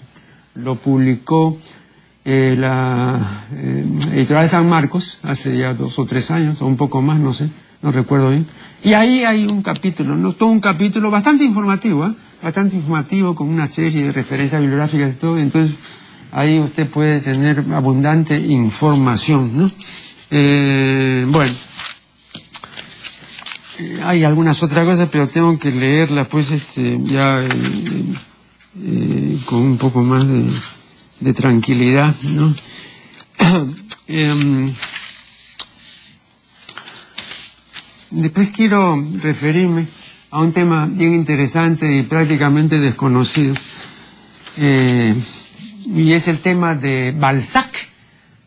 lo 0.56 0.74
publicó 0.74 1.56
eh, 2.24 2.56
la 2.58 3.46
eh, 3.54 3.84
editorial 4.14 4.42
de 4.42 4.48
San 4.48 4.68
Marcos 4.68 5.20
hace 5.22 5.56
ya 5.56 5.74
dos 5.74 5.96
o 6.00 6.06
tres 6.06 6.32
años, 6.32 6.60
o 6.60 6.66
un 6.66 6.76
poco 6.76 7.00
más, 7.02 7.20
no 7.20 7.32
sé, 7.32 7.48
no 7.82 7.92
recuerdo 7.92 8.30
bien. 8.30 8.46
Y 8.82 8.94
ahí 8.94 9.22
hay 9.22 9.46
un 9.46 9.62
capítulo, 9.62 10.16
¿no? 10.16 10.32
Todo 10.32 10.48
un 10.48 10.60
capítulo 10.60 11.08
bastante 11.08 11.44
informativo, 11.44 12.06
¿eh? 12.06 12.14
Bastante 12.42 12.74
informativo, 12.74 13.36
con 13.36 13.48
una 13.48 13.68
serie 13.68 14.06
de 14.06 14.12
referencias 14.12 14.60
bibliográficas 14.60 15.12
y 15.12 15.16
todo. 15.18 15.38
Entonces, 15.38 15.76
ahí 16.32 16.58
usted 16.58 16.88
puede 16.88 17.20
tener 17.20 17.62
abundante 17.72 18.36
información, 18.36 19.56
¿no? 19.56 19.70
Eh, 20.32 21.26
bueno. 21.28 21.54
Eh, 23.80 24.00
hay 24.04 24.24
algunas 24.24 24.62
otras 24.62 24.84
cosas, 24.84 25.08
pero 25.10 25.26
tengo 25.28 25.58
que 25.58 25.70
leerlas, 25.70 26.26
pues, 26.28 26.50
este, 26.50 26.98
ya 27.02 27.42
eh, 27.42 29.38
con 29.46 29.62
un 29.62 29.78
poco 29.78 30.02
más 30.02 30.24
de, 31.20 31.32
tranquilidad, 31.32 32.14
¿no? 32.22 32.54
Em, 34.06 34.70
Después 38.10 38.50
quiero 38.50 39.00
referirme 39.22 39.86
a 40.32 40.40
un 40.40 40.52
tema 40.52 40.86
bien 40.86 41.14
interesante 41.14 41.96
y 41.96 42.02
prácticamente 42.02 42.80
desconocido, 42.80 43.54
eh, 44.56 45.14
y 45.86 46.12
es 46.12 46.26
el 46.26 46.40
tema 46.40 46.74
de 46.74 47.14
Balzac 47.16 47.70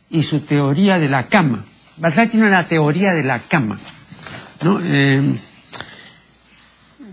y 0.10 0.24
su 0.24 0.42
teoría 0.42 1.00
de 1.00 1.08
la 1.08 1.28
cama. 1.28 1.64
Balzac 1.96 2.30
tiene 2.30 2.48
una 2.48 2.68
teoría 2.68 3.14
de 3.14 3.24
la 3.24 3.40
cama. 3.40 3.80
¿No? 4.64 4.80
Eh, 4.82 5.22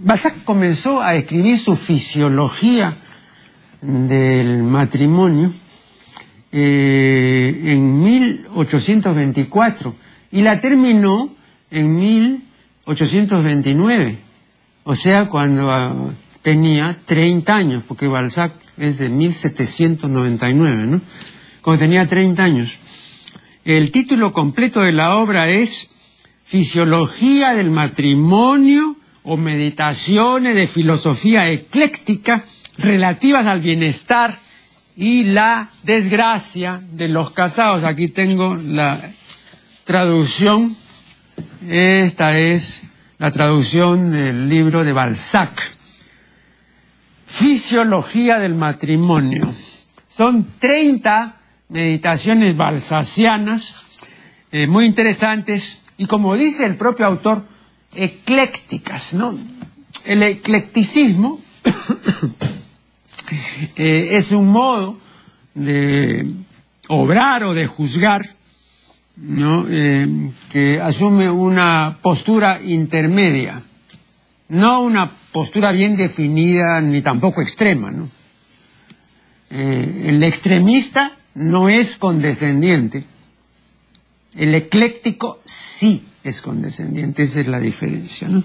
Balzac 0.03 0.45
comenzó 0.45 1.01
a 1.01 1.15
escribir 1.15 1.59
su 1.59 1.77
fisiología 1.77 2.95
del 3.83 4.63
matrimonio 4.63 5.53
eh, 6.53 7.61
en 7.65 8.03
1824 8.03 9.95
y 10.33 10.43
la 10.43 10.61
terminó 10.61 11.35
en 11.71 11.97
1829, 11.97 14.19
o 14.85 14.95
sea, 14.95 15.29
cuando 15.29 15.71
ah, 15.71 15.93
tenía 16.43 16.97
30 17.05 17.55
años, 17.55 17.83
porque 17.87 18.09
Balzac 18.09 18.55
es 18.79 18.97
de 18.99 19.11
1799, 19.11 20.87
¿no? 20.87 21.03
Cuando 21.61 21.81
tenía 21.81 22.07
30 22.07 22.43
años. 22.43 22.79
El 23.65 23.93
título 23.93 24.33
completo 24.33 24.81
de 24.81 24.93
la 24.93 25.17
obra 25.17 25.51
es 25.51 25.90
Fisiología 26.51 27.53
del 27.55 27.71
matrimonio 27.71 28.97
o 29.23 29.37
meditaciones 29.37 30.57
de 30.57 30.67
filosofía 30.67 31.49
ecléctica 31.49 32.43
relativas 32.77 33.47
al 33.47 33.61
bienestar 33.61 34.37
y 34.97 35.23
la 35.25 35.71
desgracia 35.85 36.81
de 36.93 37.07
los 37.07 37.31
casados. 37.31 37.85
Aquí 37.85 38.09
tengo 38.09 38.57
la 38.57 39.01
traducción 39.85 40.75
esta 41.69 42.37
es 42.37 42.83
la 43.19 43.31
traducción 43.31 44.11
del 44.11 44.49
libro 44.49 44.83
de 44.85 44.93
Balzac. 44.93 45.77
Fisiología 47.27 48.39
del 48.39 48.55
matrimonio. 48.55 49.53
Son 50.09 50.47
30 50.59 51.37
meditaciones 51.69 52.57
balsacianas 52.57 53.87
eh, 54.51 54.67
muy 54.67 54.87
interesantes 54.87 55.80
y 56.01 56.07
como 56.07 56.35
dice 56.35 56.65
el 56.65 56.77
propio 56.77 57.05
autor, 57.05 57.45
eclécticas, 57.95 59.13
¿no? 59.13 59.39
El 60.07 60.23
eclecticismo 60.23 61.39
eh, 63.77 64.09
es 64.13 64.33
un 64.33 64.49
modo 64.49 64.97
de 65.53 66.27
obrar 66.89 67.45
o 67.45 67.53
de 67.53 67.67
juzgar 67.67 68.27
¿no? 69.15 69.67
Eh, 69.69 70.31
que 70.51 70.81
asume 70.81 71.31
una 71.31 71.99
postura 72.01 72.63
intermedia, 72.65 73.61
no 74.49 74.81
una 74.81 75.11
postura 75.33 75.71
bien 75.71 75.99
definida 75.99 76.81
ni 76.81 77.03
tampoco 77.03 77.43
extrema. 77.43 77.91
¿no? 77.91 78.09
Eh, 79.51 80.05
el 80.07 80.23
extremista 80.23 81.19
no 81.35 81.69
es 81.69 81.97
condescendiente, 81.97 83.05
el 84.35 84.55
ecléctico 84.55 85.41
sí 85.45 86.05
es 86.23 86.41
condescendiente, 86.41 87.23
esa 87.23 87.41
es 87.41 87.49
la 87.49 87.59
diferencia. 87.61 88.29
¿no? 88.29 88.43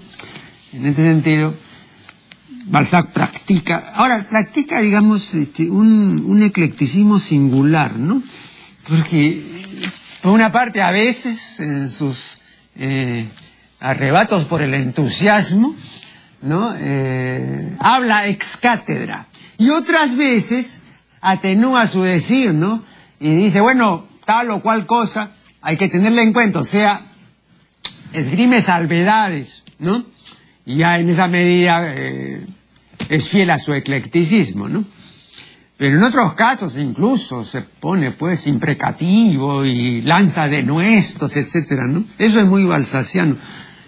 En 0.72 0.86
este 0.86 1.02
sentido, 1.02 1.54
Balzac 2.66 3.10
practica, 3.12 3.92
ahora 3.94 4.26
practica, 4.28 4.80
digamos, 4.80 5.34
este, 5.34 5.70
un, 5.70 6.24
un 6.26 6.42
eclecticismo 6.42 7.18
singular, 7.18 7.96
¿no? 7.96 8.22
Porque 8.88 9.42
por 10.22 10.32
una 10.32 10.50
parte, 10.50 10.82
a 10.82 10.90
veces, 10.90 11.60
en 11.60 11.88
sus 11.88 12.40
eh, 12.74 13.24
arrebatos 13.78 14.44
por 14.46 14.62
el 14.62 14.74
entusiasmo, 14.74 15.76
¿no? 16.42 16.74
Eh, 16.76 17.76
habla 17.78 18.26
ex 18.26 18.56
cátedra. 18.56 19.26
Y 19.58 19.70
otras 19.70 20.16
veces 20.16 20.82
atenúa 21.20 21.86
su 21.86 22.02
decir, 22.02 22.52
¿no? 22.52 22.82
Y 23.20 23.34
dice, 23.34 23.60
bueno, 23.60 24.06
tal 24.24 24.50
o 24.50 24.60
cual 24.60 24.86
cosa 24.86 25.30
hay 25.66 25.76
que 25.76 25.88
tenerla 25.88 26.22
en 26.22 26.32
cuenta, 26.32 26.60
o 26.60 26.64
sea, 26.64 27.00
esgrime 28.12 28.60
salvedades, 28.60 29.64
¿no? 29.80 30.06
Y 30.64 30.76
ya 30.76 30.96
en 30.96 31.08
esa 31.08 31.26
medida 31.26 31.92
eh, 31.92 32.46
es 33.08 33.28
fiel 33.28 33.50
a 33.50 33.58
su 33.58 33.74
eclecticismo, 33.74 34.68
¿no? 34.68 34.84
Pero 35.76 35.96
en 35.96 36.04
otros 36.04 36.34
casos 36.34 36.78
incluso 36.78 37.42
se 37.42 37.62
pone 37.62 38.12
pues 38.12 38.46
imprecativo 38.46 39.64
y 39.64 40.02
lanza 40.02 40.46
denuestos, 40.46 41.36
etcétera, 41.36 41.88
¿no? 41.88 42.04
Eso 42.16 42.38
es 42.38 42.46
muy 42.46 42.64
balsaciano. 42.64 43.34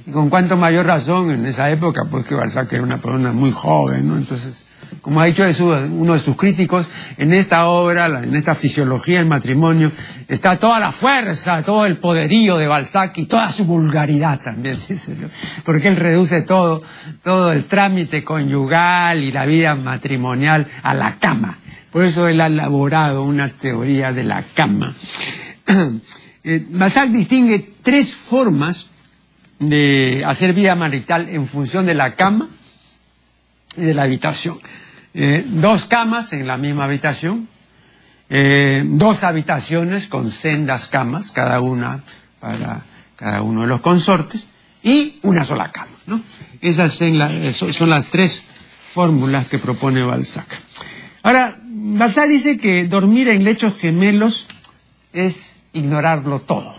Y 0.05 0.11
con 0.11 0.31
cuanto 0.31 0.57
mayor 0.57 0.85
razón 0.85 1.31
en 1.31 1.47
esa 1.47 1.71
época, 1.71 2.07
pues 2.11 2.27
que 2.27 2.35
Balzac 2.35 2.73
era 2.73 2.83
una 2.83 2.99
persona 2.99 3.31
muy 3.31 3.53
joven, 3.53 4.09
¿no? 4.09 4.17
Entonces, 4.17 4.64
como 5.09 5.23
ha 5.23 5.25
dicho 5.25 5.42
uno 5.90 6.12
de 6.12 6.21
sus 6.21 6.37
críticos, 6.37 6.87
en 7.16 7.33
esta 7.33 7.66
obra, 7.68 8.09
en 8.23 8.37
esta 8.37 8.55
fisiología 8.55 9.21
del 9.21 9.27
matrimonio, 9.27 9.90
está 10.29 10.59
toda 10.59 10.79
la 10.79 10.92
fuerza, 10.92 11.62
todo 11.62 11.87
el 11.87 11.97
poderío 11.97 12.59
de 12.59 12.66
Balzac 12.66 13.16
y 13.16 13.25
toda 13.25 13.51
su 13.51 13.64
vulgaridad 13.64 14.38
también, 14.38 14.77
porque 15.64 15.88
él 15.88 15.97
reduce 15.97 16.42
todo, 16.42 16.83
todo 17.23 17.53
el 17.53 17.64
trámite 17.64 18.23
conyugal 18.23 19.25
y 19.25 19.33
la 19.33 19.47
vida 19.47 19.75
matrimonial 19.77 20.66
a 20.83 20.92
la 20.92 21.16
cama. 21.18 21.57
Por 21.90 22.05
eso 22.05 22.29
él 22.29 22.42
ha 22.42 22.49
elaborado 22.49 23.23
una 23.23 23.49
teoría 23.49 24.12
de 24.12 24.25
la 24.25 24.42
cama. 24.42 24.94
Eh, 26.44 26.64
Balzac 26.71 27.11
distingue 27.11 27.75
tres 27.83 28.14
formas 28.14 28.87
de 29.59 30.23
hacer 30.25 30.55
vida 30.55 30.77
marital 30.77 31.29
en 31.29 31.49
función 31.49 31.85
de 31.85 31.94
la 31.94 32.14
cama 32.14 32.49
y 33.77 33.83
de 33.83 33.92
la 33.92 34.05
habitación. 34.05 34.59
Eh, 35.14 35.44
dos 35.47 35.87
camas 35.87 36.33
en 36.33 36.47
la 36.47 36.57
misma 36.57 36.85
habitación, 36.85 37.49
eh, 38.31 38.83
dos 38.85 39.25
habitaciones 39.25 40.07
con 40.07 40.31
sendas 40.31 40.87
camas, 40.88 41.31
cada 41.31 41.61
una 41.61 42.03
para 42.40 42.83
cada 43.16 43.42
uno 43.42 43.62
de 43.62 43.66
los 43.66 43.81
consortes, 43.81 44.47
y 44.83 45.18
una 45.23 45.44
sola 45.44 45.73
cama. 45.73 45.90
¿no? 46.07 46.23
Esas 46.61 46.94
son 46.94 47.90
las 47.90 48.09
tres 48.09 48.44
fórmulas 48.92 49.49
que 49.49 49.59
propone 49.59 50.03
Balzac. 50.03 50.61
Ahora, 51.23 51.59
Balzac 51.62 52.29
dice 52.29 52.59
que 52.59 52.85
dormir 52.85 53.29
en 53.29 53.44
lechos 53.44 53.77
gemelos 53.77 54.47
es 55.12 55.57
ignorarlo 55.73 56.40
todo. 56.40 56.75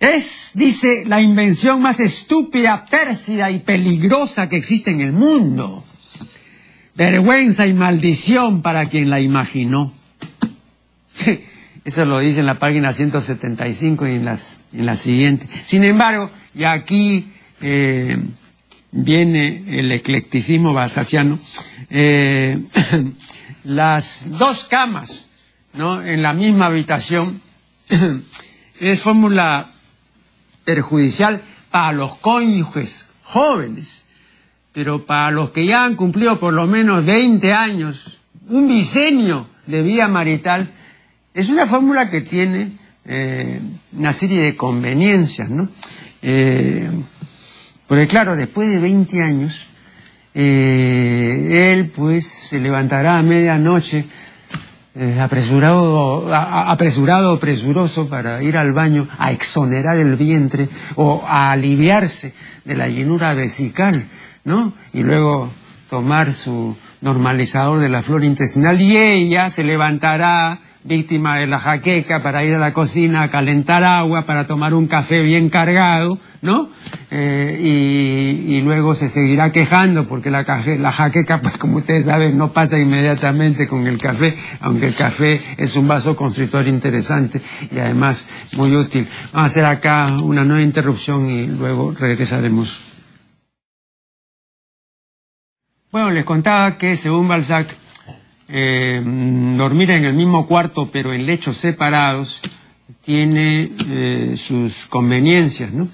Es, 0.00 0.52
dice, 0.54 1.04
la 1.06 1.20
invención 1.20 1.82
más 1.82 1.98
estúpida, 1.98 2.86
pérfida 2.88 3.50
y 3.50 3.58
peligrosa 3.58 4.48
que 4.48 4.56
existe 4.56 4.90
en 4.92 5.00
el 5.00 5.12
mundo. 5.12 5.84
Vergüenza 6.94 7.66
y 7.66 7.72
maldición 7.72 8.62
para 8.62 8.86
quien 8.86 9.10
la 9.10 9.20
imaginó. 9.20 9.92
Eso 11.84 12.04
lo 12.04 12.20
dice 12.20 12.40
en 12.40 12.46
la 12.46 12.58
página 12.58 12.92
175 12.92 14.06
y 14.06 14.10
en, 14.12 14.24
las, 14.24 14.60
en 14.72 14.86
la 14.86 14.94
siguiente. 14.94 15.48
Sin 15.64 15.82
embargo, 15.82 16.30
y 16.54 16.64
aquí 16.64 17.28
eh, 17.60 18.18
viene 18.92 19.64
el 19.66 19.90
eclecticismo 19.90 20.74
balsaciano, 20.74 21.38
eh, 21.90 22.62
las 23.64 24.26
dos 24.30 24.64
camas 24.64 25.26
¿no? 25.72 26.02
en 26.02 26.22
la 26.22 26.32
misma 26.34 26.66
habitación 26.66 27.40
es 28.80 29.00
fórmula 29.00 29.70
perjudicial 30.68 31.40
para 31.70 31.92
los 31.92 32.16
cónyuges 32.16 33.12
jóvenes, 33.22 34.04
pero 34.70 35.06
para 35.06 35.30
los 35.30 35.48
que 35.48 35.64
ya 35.64 35.86
han 35.86 35.96
cumplido 35.96 36.38
por 36.38 36.52
lo 36.52 36.66
menos 36.66 37.06
20 37.06 37.54
años, 37.54 38.20
un 38.50 38.68
diseño 38.68 39.48
de 39.64 39.80
vida 39.80 40.08
marital, 40.08 40.68
es 41.32 41.48
una 41.48 41.66
fórmula 41.66 42.10
que 42.10 42.20
tiene 42.20 42.68
eh, 43.06 43.62
una 43.96 44.12
serie 44.12 44.42
de 44.42 44.56
conveniencias, 44.56 45.48
¿no? 45.48 45.70
Eh, 46.20 46.90
porque 47.86 48.06
claro, 48.06 48.36
después 48.36 48.68
de 48.68 48.78
20 48.78 49.22
años, 49.22 49.68
eh, 50.34 51.72
él 51.72 51.86
pues 51.86 52.28
se 52.28 52.60
levantará 52.60 53.16
a 53.16 53.22
medianoche 53.22 54.04
eh, 54.98 55.20
apresurado, 55.20 56.34
apresurado, 56.34 57.38
presuroso 57.38 58.08
para 58.08 58.42
ir 58.42 58.56
al 58.56 58.72
baño 58.72 59.06
a 59.18 59.30
exonerar 59.30 59.96
el 59.96 60.16
vientre 60.16 60.68
o 60.96 61.24
a 61.24 61.52
aliviarse 61.52 62.34
de 62.64 62.74
la 62.74 62.88
llenura 62.88 63.32
vesical, 63.34 64.06
¿no? 64.42 64.72
Y 64.92 65.04
luego 65.04 65.50
tomar 65.88 66.32
su 66.32 66.76
normalizador 67.00 67.78
de 67.78 67.88
la 67.88 68.02
flora 68.02 68.24
intestinal 68.26 68.80
y 68.80 68.96
ella 68.96 69.50
se 69.50 69.62
levantará 69.62 70.58
víctima 70.88 71.36
de 71.38 71.46
la 71.46 71.60
jaqueca 71.60 72.22
para 72.22 72.42
ir 72.42 72.54
a 72.54 72.58
la 72.58 72.72
cocina 72.72 73.22
a 73.22 73.30
calentar 73.30 73.84
agua 73.84 74.24
para 74.24 74.46
tomar 74.46 74.74
un 74.74 74.88
café 74.88 75.20
bien 75.20 75.50
cargado, 75.50 76.18
¿no? 76.42 76.70
Eh, 77.10 77.58
y, 78.48 78.60
luego 78.62 78.94
se 78.94 79.08
seguirá 79.08 79.52
quejando 79.52 80.04
porque 80.08 80.30
la, 80.30 80.44
jaqueca, 80.44 81.40
pues 81.40 81.56
como 81.56 81.78
ustedes 81.78 82.06
saben, 82.06 82.36
no 82.36 82.52
pasa 82.52 82.78
inmediatamente 82.78 83.68
con 83.68 83.86
el 83.86 83.98
café, 83.98 84.36
aunque 84.60 84.88
el 84.88 84.94
café 84.94 85.40
es 85.56 85.76
un 85.76 85.86
vaso 85.86 86.16
constrictor 86.16 86.66
interesante 86.66 87.40
y 87.70 87.78
además 87.78 88.28
muy 88.56 88.74
útil. 88.74 89.06
Vamos 89.32 89.44
a 89.44 89.46
hacer 89.46 89.64
acá 89.64 90.08
una 90.22 90.44
nueva 90.44 90.62
interrupción 90.62 91.28
y 91.28 91.46
luego 91.46 91.94
regresaremos. 91.98 92.88
Bueno, 95.90 96.10
les 96.10 96.24
contaba 96.24 96.76
que 96.76 96.96
según 96.96 97.28
Balzac, 97.28 97.68
eh, 98.48 99.02
dormir 99.04 99.90
en 99.90 100.04
el 100.04 100.14
mismo 100.14 100.46
cuarto 100.46 100.88
pero 100.90 101.12
en 101.12 101.26
lechos 101.26 101.56
separados 101.56 102.40
tiene 103.02 103.70
eh, 103.88 104.34
sus 104.36 104.86
conveniencias, 104.86 105.72
¿no? 105.72 105.88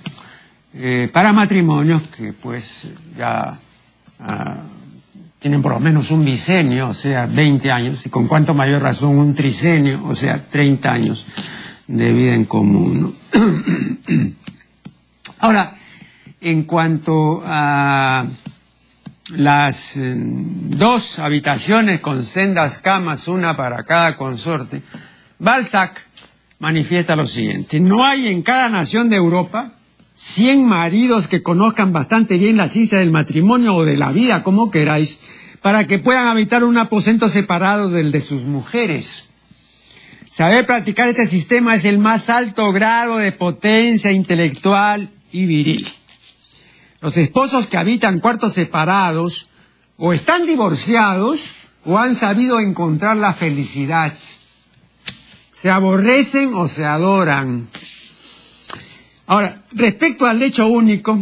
Eh, 0.76 1.08
para 1.12 1.32
matrimonios 1.32 2.02
que 2.08 2.32
pues 2.32 2.88
ya 3.16 3.58
ah, 4.20 4.56
tienen 5.38 5.62
por 5.62 5.72
lo 5.72 5.80
menos 5.80 6.10
un 6.10 6.24
bicenio, 6.24 6.88
o 6.88 6.94
sea, 6.94 7.26
20 7.26 7.70
años, 7.70 8.06
y 8.06 8.08
con 8.08 8.26
cuanto 8.26 8.54
mayor 8.54 8.82
razón 8.82 9.18
un 9.18 9.34
tricenio, 9.34 10.04
o 10.04 10.14
sea, 10.14 10.42
30 10.42 10.92
años 10.92 11.26
de 11.86 12.12
vida 12.12 12.34
en 12.34 12.46
común. 12.46 13.14
Ahora, 15.38 15.76
en 16.40 16.62
cuanto 16.64 17.42
a 17.44 18.24
las 19.32 19.96
eh, 19.96 20.14
dos 20.16 21.18
habitaciones 21.18 22.00
con 22.00 22.22
sendas 22.22 22.78
camas, 22.78 23.28
una 23.28 23.56
para 23.56 23.82
cada 23.82 24.16
consorte, 24.16 24.82
Balzac 25.38 26.02
manifiesta 26.58 27.16
lo 27.16 27.26
siguiente, 27.26 27.80
no 27.80 28.04
hay 28.04 28.28
en 28.28 28.42
cada 28.42 28.68
nación 28.68 29.08
de 29.08 29.16
Europa 29.16 29.72
100 30.14 30.64
maridos 30.64 31.26
que 31.26 31.42
conozcan 31.42 31.92
bastante 31.92 32.38
bien 32.38 32.56
la 32.56 32.68
ciencia 32.68 32.98
del 32.98 33.10
matrimonio 33.10 33.74
o 33.74 33.84
de 33.84 33.96
la 33.96 34.12
vida, 34.12 34.42
como 34.42 34.70
queráis, 34.70 35.20
para 35.60 35.86
que 35.86 35.98
puedan 35.98 36.28
habitar 36.28 36.62
un 36.62 36.78
aposento 36.78 37.28
separado 37.28 37.90
del 37.90 38.12
de 38.12 38.20
sus 38.20 38.44
mujeres. 38.44 39.28
Saber 40.28 40.66
practicar 40.66 41.08
este 41.08 41.26
sistema 41.26 41.74
es 41.74 41.84
el 41.84 41.98
más 41.98 42.28
alto 42.30 42.72
grado 42.72 43.18
de 43.18 43.32
potencia 43.32 44.12
intelectual 44.12 45.10
y 45.32 45.46
viril. 45.46 45.88
Los 47.04 47.18
esposos 47.18 47.66
que 47.66 47.76
habitan 47.76 48.18
cuartos 48.18 48.54
separados 48.54 49.50
o 49.98 50.14
están 50.14 50.46
divorciados 50.46 51.50
o 51.84 51.98
han 51.98 52.14
sabido 52.14 52.60
encontrar 52.60 53.18
la 53.18 53.34
felicidad. 53.34 54.14
Se 55.52 55.68
aborrecen 55.68 56.54
o 56.54 56.66
se 56.66 56.86
adoran. 56.86 57.68
Ahora, 59.26 59.62
respecto 59.72 60.24
al 60.24 60.38
lecho 60.38 60.66
único, 60.66 61.20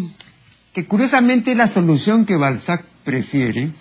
que 0.72 0.86
curiosamente 0.86 1.50
es 1.50 1.56
la 1.56 1.66
solución 1.66 2.26
que 2.26 2.36
Balzac 2.36 2.84
prefiere, 3.02 3.72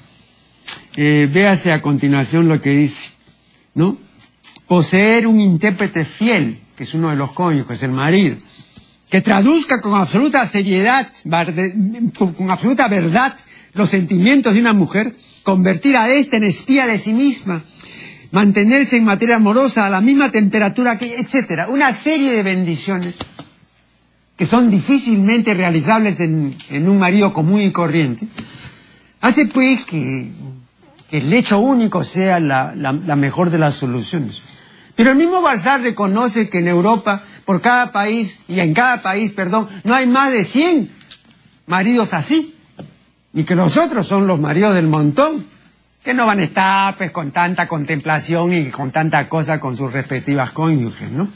eh, 0.96 1.30
véase 1.32 1.72
a 1.72 1.84
continuación 1.84 2.48
lo 2.48 2.60
que 2.60 2.72
dice, 2.72 3.12
¿no? 3.76 4.00
Poseer 4.66 5.28
un 5.28 5.40
intérprete 5.40 6.04
fiel, 6.04 6.62
que 6.76 6.82
es 6.82 6.96
uno 6.96 7.12
de 7.12 7.16
los 7.16 7.32
cónyuges, 7.34 7.84
el 7.84 7.92
marido, 7.92 8.38
que 9.12 9.21
traduzca 9.21 9.82
con 9.82 9.93
absoluta 9.93 10.47
seriedad, 10.47 11.12
con 12.17 12.50
absoluta 12.50 12.88
verdad, 12.88 13.36
los 13.74 13.89
sentimientos 13.89 14.54
de 14.54 14.62
una 14.62 14.71
mujer, 14.71 15.13
convertir 15.43 15.97
a 15.97 16.10
ésta 16.10 16.38
en 16.38 16.45
espía 16.45 16.88
de 16.88 16.97
sí 16.97 17.12
misma, 17.12 17.62
mantenerse 18.32 18.95
en 18.95 19.04
materia 19.04 19.36
amorosa 19.36 19.86
a 19.86 19.89
la 19.89 20.00
misma 20.00 20.32
temperatura 20.32 20.97
que, 20.97 21.17
etcétera, 21.17 21.67
una 21.67 21.91
serie 21.91 22.32
de 22.32 22.41
bendiciones 22.41 23.17
que 24.38 24.45
son 24.45 24.71
difícilmente 24.71 25.54
realizables 25.54 26.21
en, 26.21 26.56
un 26.71 26.97
marido 26.97 27.34
común 27.34 27.60
y 27.62 27.71
corriente, 27.71 28.28
hace 29.19 29.45
pues 29.45 29.84
que, 29.84 30.32
el 31.12 31.34
hecho 31.34 31.60
único 31.60 32.06
sea 32.06 32.39
la, 32.39 33.15
mejor 33.17 33.50
de 33.50 33.60
las 33.60 33.76
soluciones. 33.76 34.41
Pero 34.95 35.12
el 35.12 35.17
mismo 35.17 35.41
Balzar 35.41 35.82
reconoce 35.82 36.47
que 36.50 36.60
en 36.60 36.69
Europa, 36.69 37.21
por 37.52 37.60
cada 37.60 37.92
país, 37.92 38.40
y 38.48 38.62
en 38.62 38.74
cada 38.74 39.02
país, 39.02 39.30
perdón, 39.34 39.68
no 39.84 39.94
hay 39.94 40.08
más 40.08 40.32
de 40.32 40.46
100 40.46 40.90
maridos 41.68 42.14
así, 42.14 42.56
y 43.34 43.44
que 43.44 43.56
nosotros 43.56 44.08
son 44.08 44.26
los 44.26 44.40
maridos 44.40 44.74
del 44.74 44.88
montón, 44.88 45.46
que 46.02 46.14
no 46.14 46.26
van 46.26 46.40
a 46.40 46.44
estar 46.44 46.96
pues 46.96 47.12
con 47.12 47.32
tanta 47.32 47.68
contemplación 47.68 48.54
y 48.54 48.70
con 48.70 48.92
tanta 48.92 49.28
cosa 49.28 49.60
con 49.60 49.76
sus 49.76 49.92
respectivas 49.92 50.52
cónyuges, 50.52 51.12
¿no? 51.12 51.28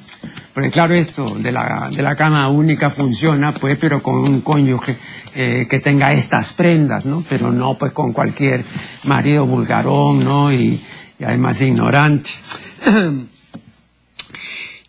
Porque 0.54 0.72
claro, 0.72 0.94
esto 0.94 1.26
de 1.38 1.52
la, 1.52 1.90
de 1.94 2.02
la 2.02 2.16
cama 2.16 2.48
única 2.48 2.92
funciona, 2.92 3.54
pues, 3.54 3.76
pero 3.76 4.02
con 4.02 4.16
un 4.20 4.40
cónyuge 4.40 4.96
eh, 5.36 5.68
que 5.70 5.82
tenga 5.82 6.14
estas 6.14 6.54
prendas, 6.54 7.04
¿no? 7.06 7.26
Pero 7.28 7.52
no, 7.52 7.78
pues, 7.78 7.92
con 7.92 8.14
cualquier 8.14 8.64
marido 9.04 9.46
vulgarón, 9.46 10.24
¿no? 10.24 10.54
Y, 10.54 10.82
además 11.20 11.60
ignorante. 11.60 12.30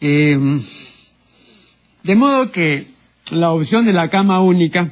Em, 0.00 0.60
de 2.06 2.14
modo 2.14 2.52
que 2.52 2.86
la 3.32 3.50
opción 3.50 3.84
de 3.84 3.92
la 3.92 4.08
cama 4.08 4.40
única 4.40 4.90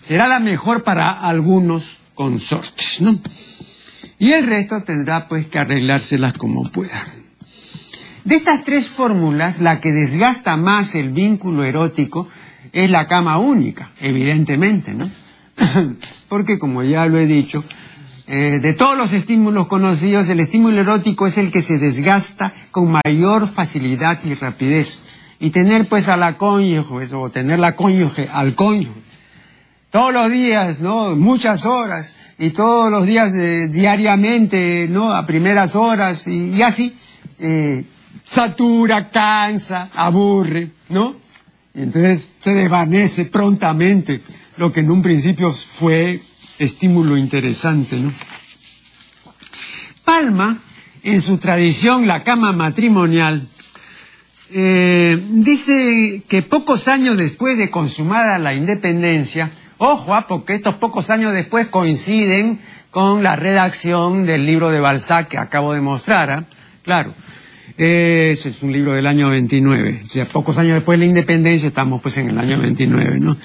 será 0.00 0.26
la 0.26 0.40
mejor 0.40 0.82
para 0.82 1.10
algunos 1.10 1.98
consortes, 2.14 3.02
¿no? 3.02 3.18
Y 4.18 4.32
el 4.32 4.46
resto 4.46 4.82
tendrá, 4.82 5.28
pues, 5.28 5.46
que 5.46 5.58
arreglárselas 5.58 6.38
como 6.38 6.62
pueda. 6.70 7.04
De 8.24 8.36
estas 8.36 8.64
tres 8.64 8.88
fórmulas, 8.88 9.60
la 9.60 9.80
que 9.80 9.92
desgasta 9.92 10.56
más 10.56 10.94
el 10.94 11.10
vínculo 11.10 11.62
erótico 11.64 12.28
es 12.72 12.90
la 12.90 13.06
cama 13.06 13.38
única, 13.38 13.90
evidentemente, 14.00 14.94
¿no? 14.94 15.10
Porque, 16.28 16.58
como 16.58 16.82
ya 16.82 17.04
lo 17.06 17.18
he 17.18 17.26
dicho, 17.26 17.62
eh, 18.26 18.60
de 18.62 18.72
todos 18.72 18.96
los 18.96 19.12
estímulos 19.12 19.66
conocidos, 19.66 20.28
el 20.30 20.40
estímulo 20.40 20.80
erótico 20.80 21.26
es 21.26 21.36
el 21.36 21.50
que 21.50 21.60
se 21.60 21.78
desgasta 21.78 22.54
con 22.70 22.96
mayor 23.04 23.48
facilidad 23.48 24.18
y 24.24 24.34
rapidez. 24.34 25.00
Y 25.40 25.50
tener 25.50 25.86
pues 25.86 26.08
a 26.08 26.16
la 26.16 26.36
cónyuge, 26.36 27.14
o 27.14 27.30
tener 27.30 27.58
la 27.58 27.74
cónyuge 27.74 28.28
al 28.30 28.54
cónyuge, 28.54 29.00
todos 29.90 30.12
los 30.12 30.30
días, 30.30 30.80
¿no? 30.80 31.16
Muchas 31.16 31.66
horas, 31.66 32.14
y 32.38 32.50
todos 32.50 32.90
los 32.90 33.06
días, 33.06 33.34
eh, 33.34 33.68
diariamente, 33.68 34.86
¿no? 34.88 35.12
A 35.12 35.26
primeras 35.26 35.76
horas 35.76 36.26
y, 36.26 36.62
así, 36.62 36.94
eh, 37.38 37.84
satura, 38.24 39.10
cansa, 39.10 39.90
aburre, 39.92 40.70
¿no? 40.88 41.16
Y 41.74 41.82
entonces 41.82 42.30
se 42.40 42.54
desvanece 42.54 43.26
prontamente 43.26 44.22
lo 44.56 44.72
que 44.72 44.80
en 44.80 44.90
un 44.90 45.02
principio 45.02 45.52
fue 45.52 46.22
estímulo 46.58 47.16
interesante, 47.16 47.98
¿no? 47.98 48.12
Palma, 50.04 50.58
en 51.02 51.20
su 51.20 51.38
tradición, 51.38 52.06
la 52.06 52.24
cama 52.24 52.52
matrimonial, 52.52 53.46
eh, 54.52 55.20
dice 55.30 56.22
que 56.28 56.42
pocos 56.42 56.88
años 56.88 57.16
después 57.16 57.56
de 57.58 57.70
consumada 57.70 58.38
la 58.38 58.54
independencia, 58.54 59.50
ojo, 59.78 60.14
ah, 60.14 60.26
porque 60.26 60.54
estos 60.54 60.76
pocos 60.76 61.10
años 61.10 61.32
después 61.32 61.68
coinciden 61.68 62.58
con 62.90 63.22
la 63.22 63.36
redacción 63.36 64.26
del 64.26 64.46
libro 64.46 64.70
de 64.70 64.80
Balzac 64.80 65.28
que 65.28 65.38
acabo 65.38 65.72
de 65.72 65.80
mostrar, 65.80 66.30
¿ah? 66.30 66.44
claro, 66.82 67.14
ese 67.76 68.48
es 68.48 68.62
un 68.62 68.72
libro 68.72 68.92
del 68.92 69.06
año 69.06 69.30
29, 69.30 70.02
o 70.04 70.10
sea, 70.10 70.26
pocos 70.26 70.58
años 70.58 70.74
después 70.74 70.98
de 70.98 71.06
la 71.06 71.10
independencia 71.10 71.66
estamos 71.66 72.02
pues 72.02 72.16
en 72.18 72.28
el 72.28 72.38
año 72.38 72.58
29, 72.58 73.20
¿no? 73.20 73.36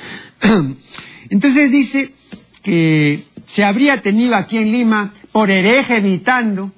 Entonces 1.30 1.72
dice 1.72 2.12
que 2.62 3.20
se 3.46 3.64
habría 3.64 4.02
tenido 4.02 4.36
aquí 4.36 4.58
en 4.58 4.72
Lima 4.72 5.14
por 5.32 5.52
hereje 5.52 5.98
evitando. 5.98 6.72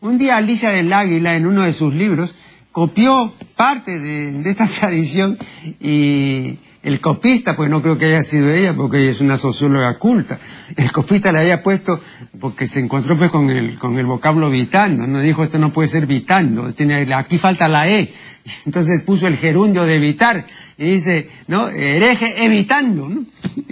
Un 0.00 0.18
día 0.18 0.36
Alicia 0.36 0.70
del 0.70 0.92
Águila, 0.92 1.34
en 1.34 1.46
uno 1.46 1.62
de 1.62 1.72
sus 1.72 1.94
libros, 1.94 2.34
copió 2.72 3.32
parte 3.56 3.98
de, 3.98 4.48
esta 4.48 4.66
tradición 4.80 5.38
y 5.80 6.58
el 6.82 7.00
copista, 7.00 7.56
pues 7.56 7.68
no 7.68 7.82
creo 7.82 7.98
que 7.98 8.06
haya 8.06 8.22
sido 8.22 8.50
ella, 8.50 8.74
porque 8.74 9.02
ella 9.02 9.10
es 9.10 9.20
una 9.20 9.36
socióloga 9.36 9.98
culta, 9.98 10.38
el 10.76 10.92
copista 10.92 11.32
le 11.32 11.40
había 11.40 11.62
puesto, 11.62 12.00
porque 12.40 12.66
se 12.66 12.80
encontró 12.80 13.18
pues 13.18 13.30
con 13.30 13.50
el, 13.50 13.78
con 13.78 13.98
el 13.98 14.06
vocablo 14.06 14.48
vitando, 14.48 15.06
no 15.06 15.20
dijo 15.20 15.42
esto 15.42 15.58
no 15.58 15.72
puede 15.72 15.88
ser 15.88 16.06
vitando, 16.06 16.72
tiene, 16.72 17.12
aquí 17.14 17.36
falta 17.36 17.68
la 17.68 17.88
E, 17.88 18.12
entonces 18.66 19.02
puso 19.02 19.26
el 19.26 19.36
gerundio 19.36 19.84
de 19.84 19.96
evitar, 19.96 20.46
y 20.78 20.92
dice, 20.92 21.28
¿no? 21.48 21.68
Hereje 21.68 22.44
evitando. 22.44 23.10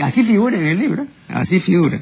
Así 0.01 0.25
figura 0.25 0.59
en 0.59 0.67
el 0.67 0.77
libro, 0.77 1.07
así 1.29 1.61
figura. 1.61 2.01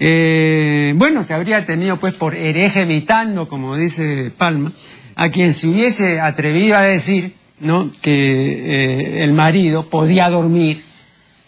Eh, 0.00 0.92
bueno, 0.96 1.22
se 1.22 1.32
habría 1.32 1.64
tenido 1.64 1.98
pues 1.98 2.12
por 2.12 2.34
hereje 2.34 2.82
evitando, 2.82 3.48
como 3.48 3.76
dice 3.76 4.32
Palma, 4.36 4.72
a 5.16 5.30
quien 5.30 5.52
se 5.52 5.66
hubiese 5.66 6.20
atrevido 6.20 6.76
a 6.76 6.82
decir 6.82 7.34
¿no? 7.58 7.90
que 8.00 8.12
eh, 8.12 9.24
el 9.24 9.32
marido 9.32 9.88
podía 9.88 10.28
dormir 10.28 10.84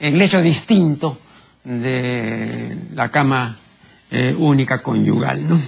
en 0.01 0.19
lecho 0.19 0.43
distinto 0.43 1.19
de 1.65 2.77
la 2.95 3.11
cama 3.11 3.59
eh, 4.11 4.35
única 4.37 4.83
conyugal. 4.83 5.47
¿no? 5.49 5.61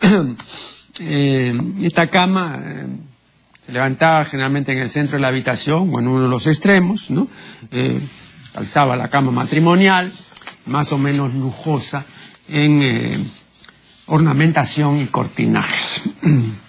esta 1.82 2.08
cama 2.08 2.60
se 3.64 3.72
levantaba 3.72 4.24
generalmente 4.24 4.72
en 4.72 4.78
el 4.78 4.88
centro 4.88 5.16
de 5.16 5.20
la 5.20 5.28
habitación 5.28 5.94
o 5.94 6.00
en 6.00 6.08
uno 6.08 6.22
de 6.22 6.28
los 6.28 6.46
extremos, 6.46 7.10
¿no? 7.10 7.28
alzaba 8.54 8.96
la 8.96 9.08
cama 9.08 9.30
matrimonial, 9.30 10.12
más 10.66 10.92
o 10.92 10.98
menos 10.98 11.34
lujosa, 11.34 12.04
en 12.48 12.82
eh, 12.82 13.18
ornamentación 14.06 15.00
y 15.00 15.06
cortinajes. 15.06 16.02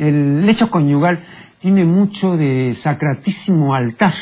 El 0.00 0.46
lecho 0.46 0.70
conyugal 0.70 1.20
tiene 1.58 1.84
mucho 1.84 2.38
de 2.38 2.74
sacratísimo 2.74 3.74
altar, 3.74 4.14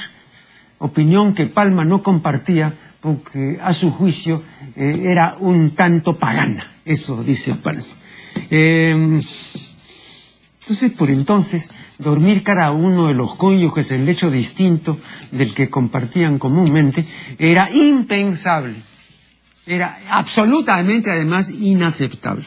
opinión 0.79 1.35
que 1.35 1.47
Palma 1.47 1.85
no 1.85 2.03
compartía 2.03 2.74
porque 3.01 3.61
a 3.62 3.72
su 3.72 3.93
juicio 3.93 4.43
eh, 4.74 5.03
era 5.05 5.37
un 5.39 5.70
tanto 5.76 6.16
pagana, 6.16 6.66
eso 6.85 7.22
dice 7.22 7.55
Palma. 7.55 7.85
Em, 8.51 9.20
entonces, 10.61 10.91
por 10.99 11.11
entonces, 11.11 11.70
dormir 11.99 12.43
cada 12.43 12.72
uno 12.72 13.07
de 13.07 13.14
los 13.14 13.37
cónyuges 13.37 13.93
en 13.93 14.05
lecho 14.05 14.33
distinto 14.33 14.99
del 15.31 15.55
que 15.55 15.70
compartían 15.70 16.41
comúnmente 16.41 17.07
era 17.39 17.70
impensable. 17.70 18.74
Era 19.64 19.97
absolutamente, 20.11 21.11
además, 21.11 21.51
inaceptable. 21.51 22.45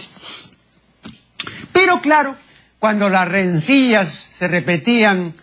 Pero 1.71 2.01
claro, 2.01 2.35
cuando 2.81 3.09
las 3.09 3.27
rencillas 3.27 4.09
se 4.09 4.47
repetían 4.47 5.35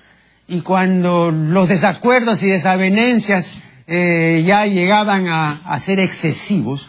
y 0.49 0.61
cuando 0.63 1.31
los 1.31 1.69
desacuerdos 1.69 2.43
y 2.43 2.49
desavenencias 2.49 3.59
eh, 3.87 4.43
ya 4.45 4.67
llegaban 4.67 5.29
a, 5.29 5.79
ser 5.79 6.01
excesivos, 6.01 6.89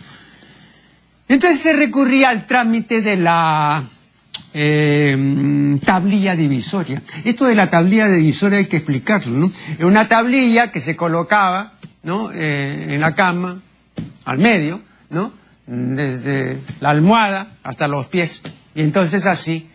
entonces 1.27 1.59
se 1.59 1.73
recurría 1.73 2.29
al 2.29 2.47
trámite 2.47 3.03
de 3.03 3.17
la 3.17 3.83
eh, 4.55 5.77
tablilla 5.85 6.35
divisoria. 6.35 7.03
Esto 7.23 7.45
de 7.45 7.53
la 7.53 7.69
tablilla 7.69 8.07
divisoria 8.07 8.57
hay 8.57 8.65
que 8.65 8.77
explicarlo, 8.77 9.31
¿no? 9.37 9.51
Es 9.77 9.85
una 9.85 10.07
tablilla 10.07 10.71
que 10.71 10.79
se 10.79 10.95
colocaba, 10.95 11.73
¿no? 12.01 12.31
Eh, 12.33 12.95
en 12.95 13.01
la 13.01 13.13
cama, 13.13 13.61
al 14.25 14.39
medio, 14.39 14.81
¿no? 15.11 15.31
Desde 15.67 16.57
la 16.79 16.89
almohada 16.89 17.51
hasta 17.61 17.87
los 17.87 18.07
pies. 18.07 18.41
Y 18.73 18.81
entonces 18.81 19.27
así 19.27 19.69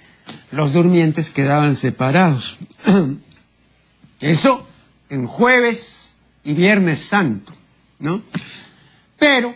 los 0.54 0.72
durmientes 0.72 1.30
quedaban 1.30 1.74
separados. 1.76 2.58
Eso 4.20 4.66
en 5.10 5.26
jueves 5.26 6.16
y 6.44 6.54
viernes 6.54 7.00
santo, 7.00 7.52
¿no? 7.98 8.22
Pero 9.18 9.54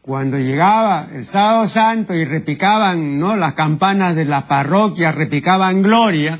cuando 0.00 0.38
llegaba 0.38 1.08
el 1.12 1.24
sábado 1.24 1.66
santo 1.66 2.14
y 2.14 2.24
repicaban, 2.24 3.18
¿no? 3.18 3.36
Las 3.36 3.54
campanas 3.54 4.16
de 4.16 4.24
la 4.24 4.46
parroquia 4.46 5.12
repicaban 5.12 5.82
gloria, 5.82 6.38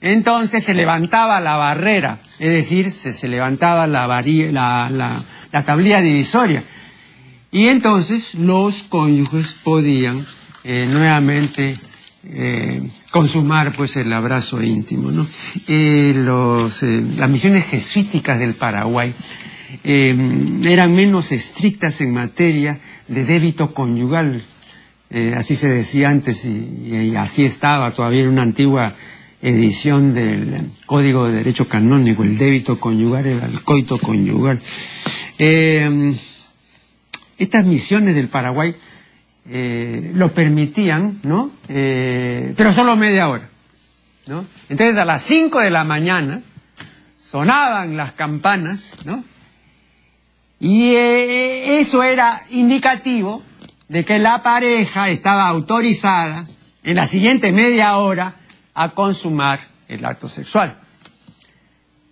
entonces 0.00 0.64
se 0.64 0.74
levantaba 0.74 1.40
la 1.40 1.56
barrera, 1.56 2.18
es 2.38 2.50
decir, 2.50 2.90
se, 2.90 3.28
levantaba 3.28 3.86
la, 3.86 4.06
la, 4.08 5.22
la 5.52 5.64
tablilla 5.64 6.00
divisoria. 6.00 6.64
Y 7.50 7.68
entonces 7.68 8.34
los 8.34 8.82
cónyuges 8.82 9.52
podían 9.62 10.24
eh, 10.64 10.88
nuevamente 10.90 11.76
eh, 12.24 12.80
consumar 13.10 13.72
pues 13.72 13.96
el 13.96 14.12
abrazo 14.12 14.62
íntimo. 14.62 15.10
¿no? 15.10 15.26
Eh, 15.66 16.14
los, 16.16 16.82
las 16.82 17.28
misiones 17.28 17.66
jesuíticas 17.66 18.38
del 18.38 18.54
Paraguay 18.54 19.12
eran 19.84 20.94
menos 20.94 21.32
estrictas 21.32 22.00
en 22.02 22.12
materia 22.12 22.78
de 23.08 23.24
débito 23.24 23.72
conyugal, 23.72 24.42
así 25.34 25.56
se 25.56 25.70
decía 25.70 26.10
antes 26.10 26.44
y, 26.44 27.16
así 27.16 27.46
estaba 27.46 27.90
todavía 27.92 28.22
en 28.22 28.28
una 28.28 28.42
antigua 28.42 28.92
edición 29.40 30.12
del 30.12 30.68
Código 30.84 31.26
de 31.26 31.36
Derecho 31.36 31.68
Canónico, 31.68 32.22
el 32.22 32.36
débito 32.36 32.78
conyugal 32.78 33.26
el 33.26 33.62
coito 33.62 33.96
conyugal. 33.96 34.60
Estas 35.38 36.44
misiones 37.64 38.14
del 38.14 38.28
Paraguay 38.28 38.76
eh, 39.48 40.12
lo 40.14 40.32
permitían, 40.32 41.20
¿no? 41.22 41.50
Eh, 41.68 42.54
pero 42.56 42.72
solo 42.72 42.96
media 42.96 43.28
hora, 43.28 43.48
¿no? 44.26 44.44
Entonces 44.68 44.96
a 44.96 45.04
las 45.04 45.22
5 45.22 45.60
de 45.60 45.70
la 45.70 45.84
mañana 45.84 46.42
sonaban 47.16 47.96
las 47.96 48.12
campanas, 48.12 48.96
¿no? 49.04 49.24
Y 50.60 50.92
eh, 50.92 51.80
eso 51.80 52.04
era 52.04 52.42
indicativo 52.50 53.42
de 53.88 54.04
que 54.04 54.18
la 54.18 54.42
pareja 54.42 55.08
estaba 55.08 55.48
autorizada 55.48 56.44
en 56.84 56.96
la 56.96 57.06
siguiente 57.06 57.50
media 57.50 57.96
hora 57.96 58.36
a 58.74 58.90
consumar 58.90 59.60
el 59.88 60.04
acto 60.04 60.28
sexual. 60.28 60.78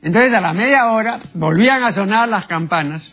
Entonces 0.02 0.32
a 0.32 0.40
la 0.40 0.52
media 0.52 0.90
hora 0.90 1.20
volvían 1.34 1.84
a 1.84 1.92
sonar 1.92 2.28
las 2.28 2.46
campanas 2.46 3.12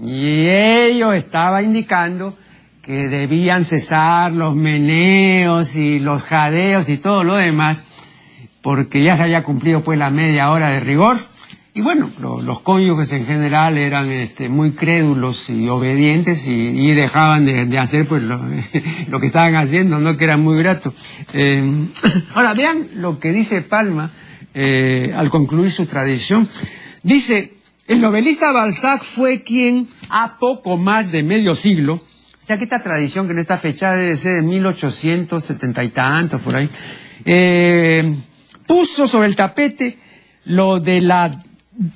y 0.00 0.46
ello 0.46 1.12
estaba 1.12 1.62
indicando 1.62 2.36
que 2.88 3.10
debían 3.10 3.66
cesar 3.66 4.32
los 4.32 4.56
meneos 4.56 5.76
y 5.76 5.98
los 5.98 6.24
jadeos 6.24 6.88
y 6.88 6.96
todo 6.96 7.22
lo 7.22 7.34
demás, 7.34 7.84
porque 8.62 9.02
ya 9.02 9.14
se 9.14 9.24
había 9.24 9.42
cumplido 9.42 9.84
pues 9.84 9.98
la 9.98 10.08
media 10.08 10.50
hora 10.50 10.70
de 10.70 10.80
rigor. 10.80 11.18
Y 11.74 11.82
bueno, 11.82 12.08
los 12.18 12.60
cónyuges 12.60 13.12
en 13.12 13.26
general 13.26 13.76
eran 13.76 14.10
este, 14.10 14.48
muy 14.48 14.72
crédulos 14.72 15.50
y 15.50 15.68
obedientes 15.68 16.48
y, 16.48 16.94
dejaban 16.94 17.44
de, 17.44 17.78
hacer 17.78 18.06
pues 18.06 18.22
lo, 19.08 19.20
que 19.20 19.26
estaban 19.26 19.54
haciendo, 19.56 19.98
no 19.98 20.16
que 20.16 20.24
era 20.24 20.38
muy 20.38 20.56
grato. 20.56 20.94
Eh, 21.34 21.70
ahora 22.34 22.54
vean 22.54 22.88
lo 22.94 23.20
que 23.20 23.32
dice 23.32 23.60
Palma 23.60 24.12
eh, 24.54 25.12
al 25.14 25.28
concluir 25.28 25.70
su 25.72 25.84
tradición. 25.84 26.48
Dice, 27.02 27.52
el 27.86 28.00
novelista 28.00 28.50
Balzac 28.50 29.02
fue 29.02 29.42
quien, 29.42 29.88
a 30.08 30.38
poco 30.38 30.78
más 30.78 31.12
de 31.12 31.22
medio 31.22 31.54
siglo, 31.54 32.07
sea 32.48 32.56
que 32.56 32.64
esta 32.64 32.82
tradición 32.82 33.28
que 33.28 33.34
no 33.34 33.42
está 33.42 33.58
fechada 33.58 33.96
debe 33.96 34.16
ser 34.16 34.36
de 34.36 34.40
1870 34.42 35.84
y 35.84 35.88
tantos, 35.90 36.40
por 36.40 36.56
ahí, 36.56 36.70
eh, 37.26 38.10
puso 38.66 39.06
sobre 39.06 39.28
el 39.28 39.36
tapete 39.36 39.98
lo 40.46 40.80
de 40.80 41.02
la 41.02 41.42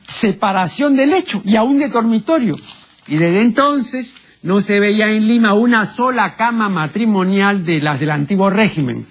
separación 0.07 0.95
del 0.95 1.15
hecho 1.15 1.41
y 1.47 1.57
aún 1.57 1.79
de 1.79 1.89
dormitorio. 1.89 2.55
Y 3.09 3.17
desde 3.17 3.41
entonces 3.41 4.15
no 4.43 4.61
se 4.61 4.79
veía 4.79 5.09
en 5.09 5.27
Lima 5.27 5.55
una 5.55 5.87
sola 5.87 6.37
cama 6.37 6.69
matrimonial 6.69 7.65
de 7.65 7.81
las 7.81 7.99
del 7.99 8.11
antiguo 8.11 8.51
régimen. 8.51 9.07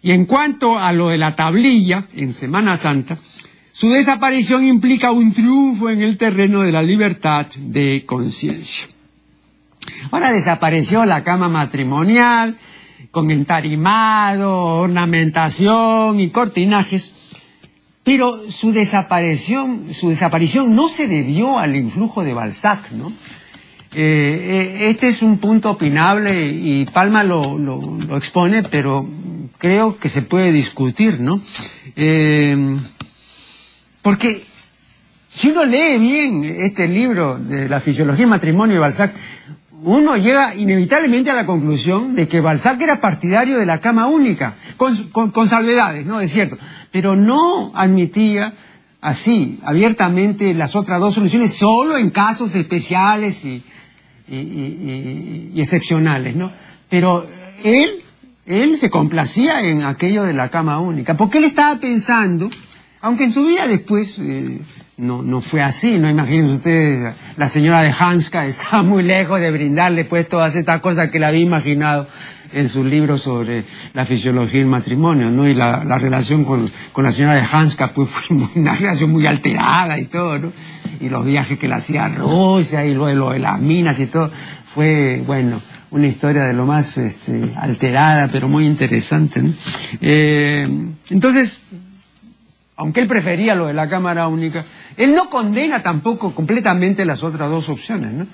Y 0.00 0.12
en 0.12 0.24
cuanto 0.24 0.78
a 0.78 0.90
lo 0.92 1.10
de 1.10 1.18
la 1.18 1.36
tablilla, 1.36 2.06
en 2.14 2.32
Semana 2.32 2.78
Santa, 2.78 3.18
su 3.72 3.90
desaparición 3.90 4.64
implica 4.64 5.12
un 5.12 5.34
triunfo 5.34 5.90
en 5.90 6.00
el 6.00 6.16
terreno 6.16 6.62
de 6.62 6.72
la 6.72 6.82
libertad 6.82 7.46
de 7.58 8.04
conciencia. 8.06 8.86
Ahora 10.10 10.32
desapareció 10.32 11.04
la 11.04 11.24
cama 11.24 11.48
matrimonial, 11.48 12.58
con 13.10 13.30
entarimado, 13.30 14.80
ornamentación 14.80 16.18
y 16.20 16.30
cortinajes, 16.30 17.14
pero 18.04 18.50
su 18.50 18.72
desaparición, 18.72 19.92
su 19.92 20.10
desaparición 20.10 20.74
no 20.74 20.88
se 20.88 21.06
debió 21.06 21.58
al 21.58 21.76
influjo 21.76 22.24
de 22.24 22.34
Balzac, 22.34 22.90
¿no? 22.92 23.12
Eh, 23.94 24.78
eh, 24.80 24.88
este 24.88 25.08
es 25.08 25.20
un 25.22 25.36
punto 25.36 25.70
opinable 25.70 26.48
y 26.50 26.86
Palma 26.86 27.22
lo, 27.22 27.58
lo, 27.58 28.16
expone, 28.16 28.62
pero 28.62 29.06
creo 29.58 29.98
que 29.98 30.08
se 30.08 30.22
puede 30.22 30.50
discutir, 30.50 31.20
¿no? 31.20 31.42
Eh, 31.94 32.76
porque 34.00 34.42
si 35.28 35.48
uno 35.48 35.64
lee 35.66 35.98
bien 35.98 36.44
este 36.44 36.88
libro 36.88 37.38
de 37.38 37.68
la 37.68 37.80
fisiología 37.80 38.24
y 38.24 38.28
matrimonio 38.28 38.74
de 38.74 38.80
Balzac, 38.80 39.14
uno 39.84 40.16
llega 40.16 40.54
inevitablemente 40.54 41.30
a 41.30 41.34
la 41.34 41.46
conclusión 41.46 42.14
de 42.14 42.28
que 42.28 42.40
Balzac 42.40 42.80
era 42.80 43.00
partidario 43.00 43.58
de 43.58 43.66
la 43.66 43.80
cama 43.80 44.08
única, 44.08 44.54
con, 44.76 45.48
salvedades, 45.48 46.06
¿no? 46.06 46.20
Es 46.20 46.32
cierto, 46.32 46.56
pero 46.90 47.16
no 47.16 47.72
admitía 47.74 48.54
así, 49.00 49.58
abiertamente, 49.64 50.54
las 50.54 50.76
otras 50.76 51.00
dos 51.00 51.14
soluciones, 51.14 51.52
solo 51.54 51.96
en 51.96 52.10
casos 52.10 52.54
especiales 52.54 53.44
y, 53.44 53.62
excepcionales, 55.56 56.36
¿no? 56.36 56.52
Pero 56.88 57.26
él, 57.64 58.02
él 58.46 58.76
se 58.76 58.88
complacía 58.88 59.62
en 59.62 59.82
aquello 59.82 60.22
de 60.22 60.32
la 60.32 60.48
cama 60.48 60.78
única, 60.78 61.16
porque 61.16 61.38
él 61.38 61.44
estaba 61.44 61.80
pensando 61.80 62.48
aunque 63.02 63.24
en 63.24 63.32
su 63.32 63.44
vida 63.44 63.66
después 63.66 64.16
eh, 64.18 64.60
no, 65.02 65.20
no 65.20 65.40
fue 65.40 65.60
así, 65.62 65.98
¿no? 65.98 66.08
Imagínense 66.08 66.54
ustedes, 66.54 67.14
la 67.36 67.48
señora 67.48 67.82
de 67.82 67.92
Hanska 67.92 68.46
estaba 68.46 68.82
muy 68.84 69.02
lejos 69.02 69.40
de 69.40 69.50
brindarle 69.50 70.04
pues 70.04 70.28
todas 70.28 70.54
estas 70.54 70.80
cosas 70.80 71.10
que 71.10 71.18
le 71.18 71.26
había 71.26 71.40
imaginado 71.40 72.06
en 72.52 72.68
su 72.68 72.84
libro 72.84 73.18
sobre 73.18 73.64
la 73.94 74.04
fisiología 74.04 74.60
del 74.60 74.68
matrimonio, 74.68 75.30
¿no? 75.30 75.48
Y 75.48 75.54
la, 75.54 75.82
relación 75.98 76.44
con, 76.44 76.70
la 76.96 77.10
señora 77.10 77.34
de 77.34 77.42
Hanska 77.42 77.88
pues 77.88 78.08
fue 78.10 78.36
una 78.54 78.74
relación 78.74 79.10
muy 79.10 79.26
alterada 79.26 79.98
y 79.98 80.04
todo, 80.04 80.38
¿no? 80.38 80.52
Y 81.00 81.08
los 81.08 81.24
viajes 81.24 81.58
que 81.58 81.66
le 81.66 81.74
hacía 81.74 82.04
a 82.04 82.08
Rusia 82.08 82.86
y 82.86 82.94
luego 82.94 83.18
lo 83.18 83.30
de 83.32 83.40
las 83.40 83.60
minas 83.60 83.98
y 83.98 84.06
todo, 84.06 84.30
fue, 84.72 85.22
bueno, 85.26 85.60
una 85.90 86.06
historia 86.06 86.44
de 86.44 86.52
lo 86.52 86.64
más 86.64 86.96
este, 86.96 87.42
alterada, 87.56 88.28
pero 88.28 88.48
muy 88.48 88.66
interesante, 88.66 89.42
¿no? 89.42 89.52
Eh, 90.00 90.64
entonces, 91.10 91.60
aunque 92.82 93.00
él 93.00 93.06
prefería 93.06 93.54
lo 93.54 93.68
de 93.68 93.74
la 93.74 93.88
Cámara 93.88 94.26
Única, 94.26 94.64
él 94.96 95.14
no 95.14 95.30
condena 95.30 95.82
tampoco 95.82 96.34
completamente 96.34 97.04
las 97.04 97.22
otras 97.22 97.48
dos 97.48 97.68
opciones, 97.68 98.12
¿no? 98.12 98.26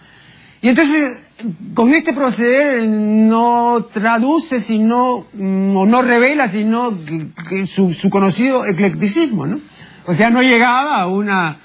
Y 0.62 0.68
entonces, 0.68 1.18
con 1.74 1.92
este 1.92 2.14
proceder 2.14 2.88
no 2.88 3.86
traduce, 3.92 4.58
sino, 4.58 5.26
mm, 5.34 5.76
o 5.76 5.84
no 5.84 6.00
revela, 6.00 6.48
sino 6.48 6.92
su, 7.66 8.10
conocido 8.10 8.64
eclecticismo, 8.64 9.46
¿no? 9.46 9.60
O 10.06 10.14
sea, 10.14 10.30
no 10.30 10.42
llegaba 10.42 11.02
a 11.02 11.06
una 11.08 11.58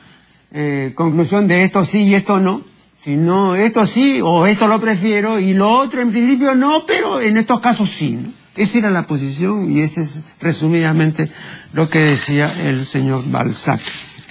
eh, 0.52 0.92
conclusión 0.94 1.48
de 1.48 1.64
esto 1.64 1.86
sí 1.86 2.04
y 2.04 2.16
esto 2.16 2.42
no, 2.42 2.64
sino 3.02 3.56
esto 3.56 3.86
sí 3.86 4.20
o 4.22 4.46
esto 4.46 4.68
lo 4.68 4.82
prefiero 4.82 5.40
y 5.40 5.54
lo 5.54 5.72
otro 5.72 6.02
en 6.02 6.12
principio 6.12 6.54
no, 6.54 6.86
pero 6.86 7.22
en 7.22 7.38
estos 7.38 7.62
casos 7.62 7.90
sí, 7.90 8.12
¿no? 8.12 8.43
Esa 8.56 8.78
era 8.78 8.92
la 8.92 9.08
posición 9.08 9.72
y 9.72 9.82
ese 9.82 10.02
es 10.02 10.22
resumidamente 10.40 11.30
lo 11.74 11.90
que 11.90 12.00
decía 12.00 12.52
el 12.62 12.86
señor 12.86 13.24
Balzac 13.26 13.82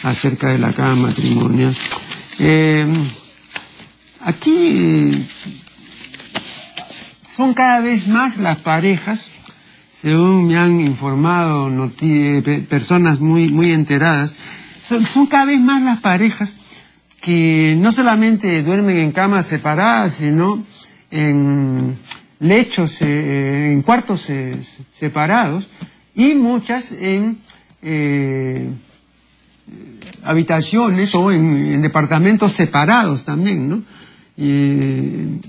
acerca 0.05 0.49
de 0.49 0.59
la 0.59 0.73
cama 0.73 1.09
matrimonial. 1.09 1.75
Eh, 2.39 2.87
aquí 4.21 5.27
son 7.29 7.53
cada 7.55 7.81
vez 7.81 8.07
más 8.07 8.39
las 8.39 8.59
parejas, 8.59 9.33
según 9.91 10.47
me 10.47 10.57
han 10.57 10.81
informado 10.81 11.71
personas 12.69 13.19
muy, 13.19 13.49
muy 13.49 13.73
enteradas, 13.73 14.35
son, 14.81 15.05
son 15.05 15.27
cada 15.27 15.47
vez 15.47 15.61
más 15.61 15.83
las 15.83 16.01
parejas 16.01 16.57
que 17.21 17.77
no 17.79 17.91
solamente 17.91 18.63
duermen 18.63 18.99
en 18.99 19.13
camas 19.13 19.47
separadas, 19.47 20.15
sino 20.15 20.65
en 21.11 21.97
lechos 22.43 23.01
eh, 23.03 23.73
en 23.73 23.83
cuartos 23.83 24.29
eh, 24.29 24.59
separados 24.93 25.65
y 26.15 26.35
muchas 26.35 26.91
en 26.91 27.39
eh, 27.81 28.69
habitaciones 30.25 31.15
o 31.15 31.31
en, 31.31 31.81
departamentos 31.81 32.53
separados 32.53 33.25
también, 33.25 33.69
¿no? 33.69 33.83
Y, 34.37 35.41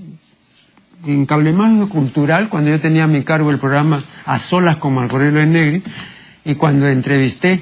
en 1.06 1.26
Cablemágico 1.26 1.90
Cultural, 1.90 2.48
cuando 2.48 2.70
yo 2.70 2.80
tenía 2.80 3.04
a 3.04 3.06
mi 3.06 3.24
cargo 3.24 3.50
el 3.50 3.58
programa 3.58 4.02
A 4.24 4.38
Solas 4.38 4.78
con 4.78 4.94
Marco 4.94 5.16
Aurelio 5.16 5.44
Negri, 5.44 5.82
y 6.46 6.54
cuando 6.54 6.88
entrevisté 6.88 7.60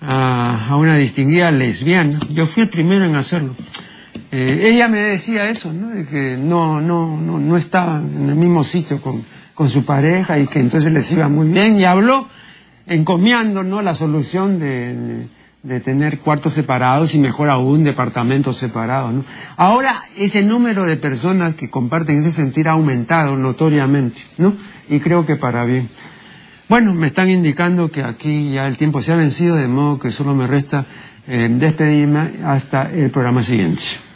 a, 0.00 0.74
una 0.76 0.96
distinguida 0.96 1.52
lesbiana, 1.52 2.18
yo 2.32 2.46
fui 2.46 2.64
el 2.64 2.68
primero 2.68 3.04
en 3.04 3.14
hacerlo. 3.14 3.54
Eh, 4.32 4.70
ella 4.72 4.86
me 4.88 5.00
decía 5.00 5.50
eso, 5.50 5.72
¿no? 5.72 5.88
De 5.88 6.04
que 6.04 6.36
no, 6.36 6.80
no, 6.80 7.20
no, 7.20 7.40
no 7.40 7.56
estaba 7.56 7.98
en 7.98 8.28
el 8.28 8.36
mismo 8.36 8.62
sitio 8.62 9.00
con, 9.00 9.24
con, 9.54 9.68
su 9.68 9.84
pareja 9.84 10.38
y 10.38 10.46
que 10.46 10.60
entonces 10.60 10.92
les 10.92 11.10
iba 11.10 11.28
muy 11.28 11.48
bien 11.48 11.76
y 11.76 11.84
habló 11.84 12.28
encomiando, 12.86 13.64
¿no? 13.64 13.82
La 13.82 13.94
solución 13.94 14.60
de, 14.60 15.26
de, 15.64 15.80
tener 15.80 16.20
cuartos 16.20 16.52
separados 16.52 17.14
y 17.16 17.18
mejor 17.18 17.48
aún 17.48 17.82
departamentos 17.82 18.56
separados, 18.56 19.12
¿no? 19.12 19.24
Ahora 19.56 19.96
ese 20.16 20.44
número 20.44 20.84
de 20.84 20.96
personas 20.96 21.54
que 21.54 21.68
comparten 21.68 22.18
ese 22.18 22.30
sentir 22.30 22.68
ha 22.68 22.72
aumentado 22.72 23.36
notoriamente, 23.36 24.20
¿no? 24.38 24.54
Y 24.88 25.00
creo 25.00 25.26
que 25.26 25.34
para 25.34 25.64
bien. 25.64 25.88
Bueno, 26.68 26.94
me 26.94 27.08
están 27.08 27.28
indicando 27.28 27.90
que 27.90 28.04
aquí 28.04 28.52
ya 28.52 28.68
el 28.68 28.76
tiempo 28.76 29.02
se 29.02 29.12
ha 29.12 29.16
vencido, 29.16 29.56
de 29.56 29.66
modo 29.66 29.98
que 29.98 30.12
solo 30.12 30.36
me 30.36 30.46
resta 30.46 30.86
eh, 31.26 31.48
despedirme 31.50 32.30
hasta 32.44 32.88
el 32.92 33.10
programa 33.10 33.42
siguiente. 33.42 34.09